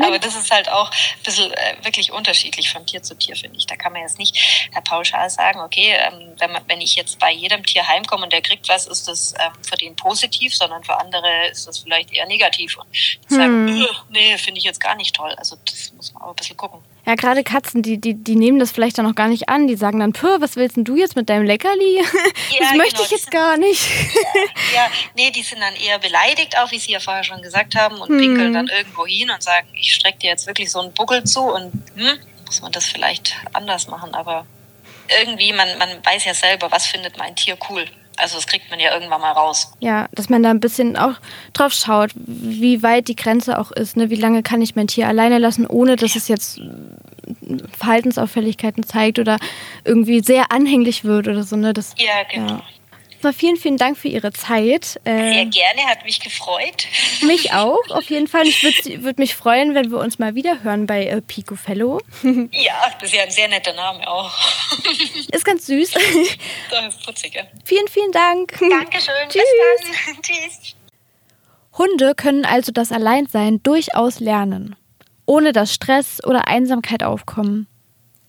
aber 0.05 0.19
das 0.19 0.37
ist 0.37 0.51
halt 0.51 0.69
auch 0.71 0.91
ein 0.91 1.23
bisschen 1.25 1.53
äh, 1.53 1.77
wirklich 1.83 2.13
unterschiedlich 2.13 2.71
von 2.71 2.87
Tier 2.87 3.03
zu 3.03 3.17
Tier, 3.17 3.37
finde 3.37 3.59
ich. 3.59 3.67
Da 3.67 3.77
kann 3.77 3.93
man 3.93 4.03
jetzt 4.03 4.19
nicht 4.19 4.37
Herr 4.73 4.83
pauschal 4.83 5.29
sagen, 5.31 5.61
okay, 5.61 5.95
ähm, 5.95 6.35
wenn, 6.39 6.53
man, 6.53 6.63
wenn 6.67 6.81
ich 6.81 6.95
jetzt 6.95 7.19
bei 7.19 7.33
jedem 7.33 7.65
Tier 7.65 7.87
heimkomme 7.87 8.25
und 8.25 8.33
der 8.33 8.43
kriegt 8.43 8.69
was, 8.69 8.87
ist 8.87 9.09
das 9.09 9.35
ähm, 9.39 9.53
für 9.63 9.77
den 9.77 9.97
positiv, 9.97 10.55
sondern 10.55 10.85
für 10.85 10.99
andere 10.99 11.49
ist 11.51 11.67
das 11.67 11.79
vielleicht 11.79 12.13
eher 12.13 12.27
negativ. 12.27 12.77
Und 12.77 12.87
die 12.93 13.35
sagen, 13.35 13.69
hm. 13.69 13.87
nee, 14.11 14.39
finde 14.39 14.59
ich 14.59 14.65
jetzt 14.65 14.81
gar 14.81 14.95
nicht 14.95 15.15
toll. 15.15 15.35
Also 15.37 15.57
das 15.65 15.93
muss 15.93 16.13
man 16.13 16.23
auch 16.23 16.31
ein 16.31 16.37
bisschen 16.37 16.57
gucken. 16.57 16.81
Ja, 17.09 17.15
gerade 17.15 17.43
Katzen, 17.43 17.81
die, 17.81 17.99
die, 17.99 18.13
die 18.13 18.37
nehmen 18.37 18.59
das 18.59 18.71
vielleicht 18.71 18.99
dann 18.99 19.07
noch 19.07 19.15
gar 19.15 19.29
nicht 19.29 19.49
an. 19.49 19.67
Die 19.67 19.77
sagen 19.77 19.99
dann, 19.99 20.13
Pö, 20.13 20.43
was 20.43 20.57
willst 20.57 20.77
denn 20.77 20.85
du 20.85 20.95
jetzt 20.95 21.17
mit 21.17 21.31
deinem 21.31 21.47
Leckerli? 21.47 22.05
Ja, 22.51 22.59
das 22.61 22.75
möchte 22.75 22.97
genau, 22.97 23.05
ich 23.05 23.11
jetzt 23.11 23.23
sind, 23.23 23.33
gar 23.33 23.57
nicht. 23.57 23.89
Ja, 24.75 24.75
ja, 24.75 24.91
nee, 25.17 25.31
die 25.31 25.43
sind 25.43 25.61
dann 25.61 25.75
eher 25.77 25.99
beleidigt, 25.99 26.59
auch 26.59 26.71
wie 26.71 26.79
Sie 26.79 26.93
ja 26.93 27.01
vorher 27.01 27.25
schon 27.25 27.41
gesagt 27.41 27.77
haben, 27.77 27.97
und 27.97 28.09
hm. 28.09 28.19
pinkeln 28.19 28.53
dann 28.53 28.69
irgendwo 28.69 29.07
hin 29.07 29.31
und 29.31 29.43
sagen, 29.43 29.69
ich 29.73 29.95
strecke 29.95 30.19
dir 30.19 30.31
jetzt 30.31 30.47
wirklich 30.47 30.71
so 30.71 30.81
einen 30.81 30.93
Buckel 30.93 31.25
zu 31.25 31.41
und 31.41 31.73
hm, 31.97 32.19
muss 32.45 32.61
man 32.61 32.73
das 32.73 32.85
vielleicht 32.85 33.35
anders 33.55 33.89
machen. 33.89 34.15
Aber 34.15 34.47
irgendwie, 35.21 35.55
man, 35.55 35.79
man 35.79 36.05
weiß 36.05 36.27
ja 36.27 36.35
selber, 36.35 36.71
was 36.71 36.87
findet 36.87 37.17
mein 37.17 37.35
Tier 37.35 37.57
cool. 37.71 37.87
Also 38.19 38.37
das 38.37 38.47
kriegt 38.47 38.71
man 38.71 38.81
ja 38.81 38.93
irgendwann 38.93 39.21
mal 39.21 39.33
raus. 39.33 39.73
Ja, 39.81 40.09
dass 40.13 40.29
man 40.29 40.43
da 40.43 40.51
ein 40.51 40.61
bisschen 40.61 40.97
auch 40.97 41.15
drauf 41.53 41.73
schaut, 41.73 42.11
wie 42.17 42.83
weit 42.83 43.09
die 43.09 43.17
Grenze 43.17 43.59
auch 43.59 43.71
ist. 43.71 43.97
Ne? 43.97 44.11
Wie 44.11 44.17
lange 44.17 44.43
kann 44.43 44.63
ich 44.63 44.77
mein 44.77 44.89
Tier 44.89 45.09
alleine 45.09 45.39
lassen, 45.39 45.67
ohne 45.67 45.97
dass 45.97 46.17
es 46.17 46.29
jetzt 46.29 46.61
Verhaltensauffälligkeiten 47.77 48.83
zeigt 48.83 49.19
oder 49.19 49.39
irgendwie 49.85 50.21
sehr 50.21 50.51
anhänglich 50.51 51.05
wird 51.05 51.29
oder 51.29 51.43
so. 51.43 51.57
Ne? 51.57 51.73
Das, 51.73 51.95
ja, 51.99 52.23
genau. 52.31 52.55
Ja. 52.55 52.63
Mal 53.23 53.33
vielen, 53.33 53.57
vielen 53.57 53.77
Dank 53.77 53.99
für 53.99 54.09
Ihre 54.09 54.33
Zeit. 54.33 55.01
Äh, 55.05 55.33
Sehr 55.33 55.45
gerne, 55.47 55.83
hat 55.89 56.05
mich 56.05 56.21
gefreut. 56.21 56.87
Mich 57.23 57.53
auch, 57.53 57.91
auf 57.91 58.09
jeden 58.11 58.29
Fall. 58.29 58.47
Ich 58.47 58.63
würde 58.63 59.03
würd 59.03 59.19
mich 59.19 59.35
freuen, 59.35 59.75
wenn 59.75 59.91
wir 59.91 59.99
uns 59.99 60.19
mal 60.19 60.35
wieder 60.35 60.63
hören 60.63 60.87
bei 60.87 61.07
äh, 61.07 61.21
Pico 61.21 61.57
Fellow. 61.57 62.01
Ja, 62.53 62.75
das 63.01 63.11
ist 63.11 63.17
ja 63.17 63.23
ein 63.25 63.31
sehr 63.31 63.49
netter 63.49 63.73
Name 63.73 64.07
auch. 64.09 64.33
Ist 65.33 65.45
ganz 65.45 65.67
süß. 65.67 65.95
Das 66.71 66.95
ist 66.95 67.05
putzig, 67.05 67.35
ja. 67.35 67.43
Vielen, 67.65 67.89
vielen 67.89 68.13
Dank. 68.13 68.59
Dankeschön. 68.59 69.15
Tschüss. 69.29 69.43
Bis 69.81 69.91
dann. 70.07 70.23
Tschüss. 70.23 70.75
Hunde 71.77 72.15
können 72.15 72.45
also 72.45 72.73
das 72.73 72.93
Alleinsein 72.93 73.63
durchaus 73.63 74.21
lernen, 74.21 74.77
ohne 75.27 75.53
dass 75.53 75.73
Stress 75.73 76.23
oder 76.25 76.49
Einsamkeit 76.49 77.03
aufkommen. 77.03 77.67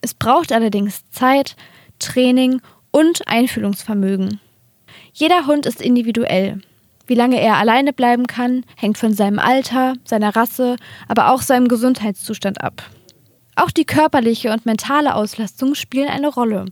Es 0.00 0.14
braucht 0.14 0.52
allerdings 0.52 1.02
Zeit, 1.10 1.56
Training 1.98 2.62
und 2.90 3.26
Einfühlungsvermögen. 3.26 4.40
Jeder 5.12 5.46
Hund 5.46 5.66
ist 5.66 5.80
individuell. 5.80 6.60
Wie 7.06 7.14
lange 7.14 7.40
er 7.40 7.56
alleine 7.56 7.92
bleiben 7.92 8.26
kann, 8.26 8.64
hängt 8.76 8.96
von 8.96 9.12
seinem 9.12 9.38
Alter, 9.38 9.94
seiner 10.04 10.36
Rasse, 10.36 10.76
aber 11.08 11.32
auch 11.32 11.42
seinem 11.42 11.68
Gesundheitszustand 11.68 12.62
ab. 12.62 12.82
Auch 13.56 13.70
die 13.70 13.84
körperliche 13.84 14.52
und 14.52 14.64
mentale 14.64 15.14
Auslastung 15.14 15.74
spielen 15.74 16.08
eine 16.08 16.28
Rolle. 16.28 16.66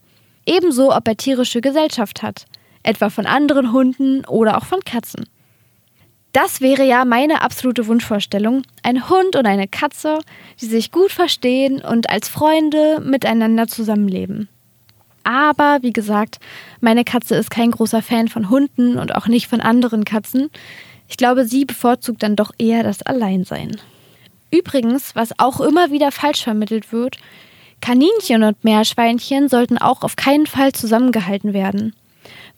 Ebenso, 0.47 0.95
ob 0.95 1.07
er 1.09 1.17
tierische 1.17 1.61
Gesellschaft 1.61 2.23
hat, 2.23 2.47
etwa 2.83 3.11
von 3.11 3.27
anderen 3.27 3.73
Hunden 3.73 4.25
oder 4.25 4.57
auch 4.57 4.65
von 4.65 4.81
Katzen. 4.81 5.27
Das 6.33 6.61
wäre 6.61 6.85
ja 6.85 7.05
meine 7.05 7.43
absolute 7.43 7.87
Wunschvorstellung. 7.87 8.63
Ein 8.83 9.09
Hund 9.09 9.35
und 9.35 9.47
eine 9.47 9.67
Katze, 9.67 10.19
die 10.61 10.67
sich 10.67 10.93
gut 10.93 11.11
verstehen 11.11 11.83
und 11.83 12.11
als 12.11 12.29
Freunde 12.29 13.01
miteinander 13.01 13.67
zusammenleben. 13.67 14.49
Aber 15.29 15.81
wie 15.83 15.93
gesagt, 15.93 16.39
meine 16.81 17.05
Katze 17.05 17.35
ist 17.35 17.51
kein 17.51 17.71
großer 17.71 18.01
Fan 18.01 18.29
von 18.29 18.49
Hunden 18.49 18.97
und 18.97 19.15
auch 19.15 19.29
nicht 19.29 19.47
von 19.47 19.61
anderen 19.61 20.07
Katzen. 20.07 20.49
Ich 21.07 21.19
glaube, 21.19 21.45
sie 21.45 21.67
bevorzugt 21.67 22.23
dann 22.23 22.35
doch 22.35 22.53
eher 22.57 22.83
das 22.83 23.03
Alleinsein. 23.03 23.77
Übrigens, 24.51 25.15
was 25.15 25.39
auch 25.39 25.61
immer 25.61 25.91
wieder 25.91 26.13
falsch 26.13 26.45
vermittelt 26.45 26.93
wird, 26.93 27.19
Kaninchen 27.83 28.43
und 28.43 28.65
Meerschweinchen 28.65 29.51
sollten 29.51 29.77
auch 29.77 30.01
auf 30.01 30.17
keinen 30.17 30.47
Fall 30.47 30.73
zusammengehalten 30.73 31.53
werden, 31.53 31.95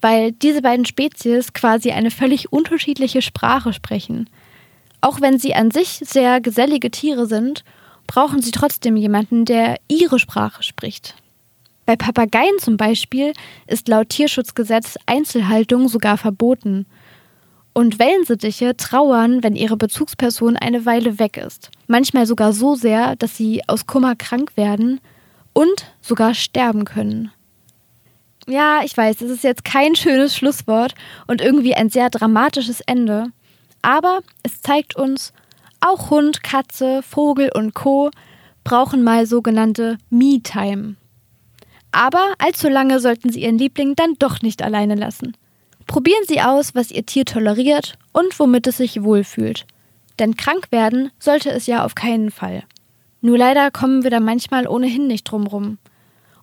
weil 0.01 0.31
diese 0.31 0.63
beiden 0.63 0.85
Spezies 0.85 1.53
quasi 1.53 1.91
eine 1.91 2.13
völlig 2.13 2.53
unterschiedliche 2.53 3.21
Sprache 3.21 3.73
sprechen. 3.73 4.31
Auch 5.01 5.21
wenn 5.21 5.41
sie 5.41 5.57
an 5.57 5.73
sich 5.73 6.01
sehr 6.05 6.41
gesellige 6.41 6.93
Tiere 6.93 7.27
sind, 7.27 7.65
brauchen 8.07 8.41
sie 8.41 8.53
trotzdem 8.53 8.97
jemanden, 8.97 9.45
der 9.45 9.79
ihre 9.89 10.21
Sprache 10.21 10.63
spricht. 10.63 11.17
Bei 11.87 11.97
Papageien 11.97 12.59
zum 12.59 12.77
Beispiel 12.77 13.33
ist 13.67 13.89
laut 13.89 14.11
Tierschutzgesetz 14.11 14.97
Einzelhaltung 15.07 15.89
sogar 15.89 16.17
verboten. 16.19 16.87
Und 17.73 17.99
Wellensittiche 17.99 18.77
trauern, 18.77 19.43
wenn 19.43 19.57
ihre 19.57 19.77
Bezugsperson 19.77 20.57
eine 20.57 20.87
Weile 20.87 21.19
weg 21.19 21.37
ist. 21.37 21.71
Manchmal 21.87 22.27
sogar 22.27 22.53
so 22.53 22.75
sehr, 22.75 23.17
dass 23.17 23.37
sie 23.37 23.63
aus 23.67 23.87
Kummer 23.87 24.17
krank 24.17 24.57
werden 24.57 25.01
und 25.53 25.87
sogar 26.01 26.35
sterben 26.35 26.85
können. 26.85 27.33
Ja, 28.47 28.81
ich 28.85 28.97
weiß, 28.97 29.21
es 29.21 29.31
ist 29.31 29.45
jetzt 29.45 29.65
kein 29.65 29.95
schönes 29.95 30.35
Schlusswort 30.35 30.95
und 31.27 31.41
irgendwie 31.41 31.75
ein 31.75 31.91
sehr 31.91 32.11
dramatisches 32.11 32.81
Ende. 32.81 33.27
Aber 33.83 34.21
es 34.43 34.61
zeigt 34.61 34.97
uns, 34.97 35.33
auch 35.81 36.11
Hund, 36.11 36.43
Katze, 36.43 37.03
Vogel 37.03 37.51
und 37.55 37.75
Co. 37.75 38.11
brauchen 38.65 39.03
mal 39.03 39.27
sogenannte 39.27 39.99
Me-Time. 40.11 40.97
Aber 41.93 42.35
allzu 42.39 42.69
lange 42.69 43.01
sollten 43.01 43.31
Sie 43.31 43.43
Ihren 43.43 43.59
Liebling 43.59 43.97
dann 43.97 44.15
doch 44.19 44.43
nicht 44.43 44.63
alleine 44.63 44.95
lassen. 44.95 45.37
Probieren 45.87 46.23
Sie 46.27 46.41
aus, 46.41 46.75
was 46.75 46.91
Ihr 46.91 47.05
Tier 47.05 47.25
toleriert 47.25 47.99
und 48.13 48.39
womit 48.39 48.67
es 48.67 48.77
sich 48.77 49.03
wohlfühlt. 49.03 49.67
Denn 50.19 50.37
krank 50.37 50.69
werden 50.71 51.11
sollte 51.19 51.51
es 51.51 51.67
ja 51.67 51.85
auf 51.85 51.95
keinen 51.95 52.31
Fall. 52.31 52.63
Nur 53.23 53.39
leider 53.39 53.71
kommen 53.71 54.03
wir 54.03 54.11
da 54.11 54.21
manchmal 54.21 54.67
ohnehin 54.67 55.07
nicht 55.07 55.25
drum 55.25 55.47
rum. 55.47 55.79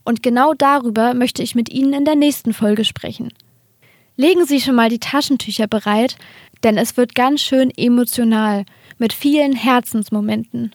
Und 0.03 0.23
genau 0.23 0.53
darüber 0.53 1.13
möchte 1.13 1.43
ich 1.43 1.55
mit 1.55 1.69
Ihnen 1.69 1.93
in 1.93 2.05
der 2.05 2.15
nächsten 2.15 2.53
Folge 2.53 2.85
sprechen. 2.85 3.33
Legen 4.15 4.45
Sie 4.45 4.59
schon 4.59 4.75
mal 4.75 4.89
die 4.89 4.99
Taschentücher 4.99 5.67
bereit, 5.67 6.17
denn 6.63 6.77
es 6.77 6.97
wird 6.97 7.13
ganz 7.13 7.41
schön 7.41 7.71
emotional 7.75 8.65
mit 8.97 9.13
vielen 9.13 9.53
Herzensmomenten. 9.53 10.73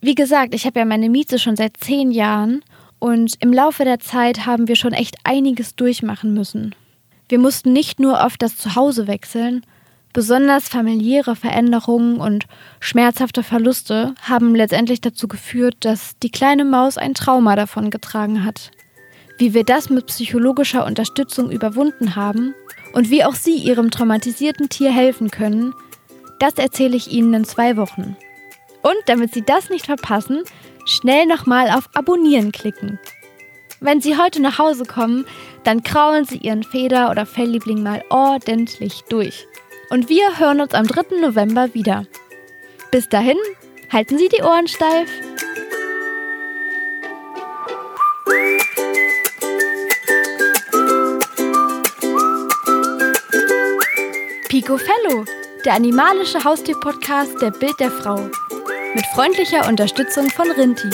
Wie 0.00 0.14
gesagt, 0.14 0.54
ich 0.54 0.64
habe 0.64 0.78
ja 0.78 0.84
meine 0.84 1.10
Miete 1.10 1.38
schon 1.38 1.56
seit 1.56 1.76
zehn 1.76 2.10
Jahren 2.10 2.62
und 2.98 3.34
im 3.40 3.52
Laufe 3.52 3.84
der 3.84 4.00
Zeit 4.00 4.46
haben 4.46 4.68
wir 4.68 4.76
schon 4.76 4.92
echt 4.92 5.16
einiges 5.24 5.76
durchmachen 5.76 6.34
müssen. 6.34 6.74
Wir 7.28 7.38
mussten 7.38 7.72
nicht 7.72 8.00
nur 8.00 8.20
oft 8.20 8.40
das 8.42 8.56
Zuhause 8.56 9.06
wechseln, 9.06 9.62
besonders 10.12 10.68
familiäre 10.68 11.36
Veränderungen 11.36 12.18
und 12.18 12.46
schmerzhafte 12.80 13.42
Verluste 13.42 14.14
haben 14.22 14.54
letztendlich 14.54 15.00
dazu 15.00 15.28
geführt, 15.28 15.76
dass 15.80 16.18
die 16.22 16.30
kleine 16.30 16.64
Maus 16.64 16.96
ein 16.98 17.14
Trauma 17.14 17.54
davon 17.54 17.90
getragen 17.90 18.44
hat. 18.44 18.70
Wie 19.38 19.54
wir 19.54 19.64
das 19.64 19.90
mit 19.90 20.06
psychologischer 20.06 20.84
Unterstützung 20.84 21.50
überwunden 21.50 22.16
haben 22.16 22.54
und 22.94 23.10
wie 23.10 23.24
auch 23.24 23.34
Sie 23.34 23.54
Ihrem 23.54 23.90
traumatisierten 23.90 24.68
Tier 24.68 24.90
helfen 24.90 25.30
können, 25.30 25.74
das 26.40 26.54
erzähle 26.54 26.96
ich 26.96 27.12
Ihnen 27.12 27.34
in 27.34 27.44
zwei 27.44 27.76
Wochen. 27.76 28.16
Und 28.82 28.96
damit 29.06 29.34
Sie 29.34 29.42
das 29.42 29.70
nicht 29.70 29.86
verpassen, 29.86 30.42
schnell 30.88 31.26
nochmal 31.26 31.70
auf 31.70 31.88
Abonnieren 31.94 32.50
klicken. 32.52 32.98
Wenn 33.80 34.00
Sie 34.00 34.16
heute 34.16 34.42
nach 34.42 34.58
Hause 34.58 34.84
kommen, 34.84 35.24
dann 35.62 35.84
kraulen 35.84 36.24
Sie 36.24 36.38
Ihren 36.38 36.64
Feder- 36.64 37.10
oder 37.10 37.26
Fellliebling 37.26 37.82
mal 37.82 38.02
ordentlich 38.10 39.02
durch. 39.08 39.46
Und 39.90 40.08
wir 40.08 40.38
hören 40.38 40.60
uns 40.60 40.74
am 40.74 40.86
3. 40.86 41.20
November 41.20 41.72
wieder. 41.74 42.06
Bis 42.90 43.08
dahin, 43.08 43.36
halten 43.92 44.18
Sie 44.18 44.28
die 44.28 44.42
Ohren 44.42 44.66
steif. 44.66 45.08
Pico 54.48 54.76
Fellow, 54.76 55.24
der 55.64 55.74
animalische 55.74 56.42
Haustier-Podcast 56.42 57.40
der 57.40 57.52
Bild 57.52 57.78
der 57.78 57.90
Frau. 57.90 58.28
Mit 58.94 59.06
freundlicher 59.06 59.68
Unterstützung 59.68 60.30
von 60.30 60.50
Rinti. 60.50 60.90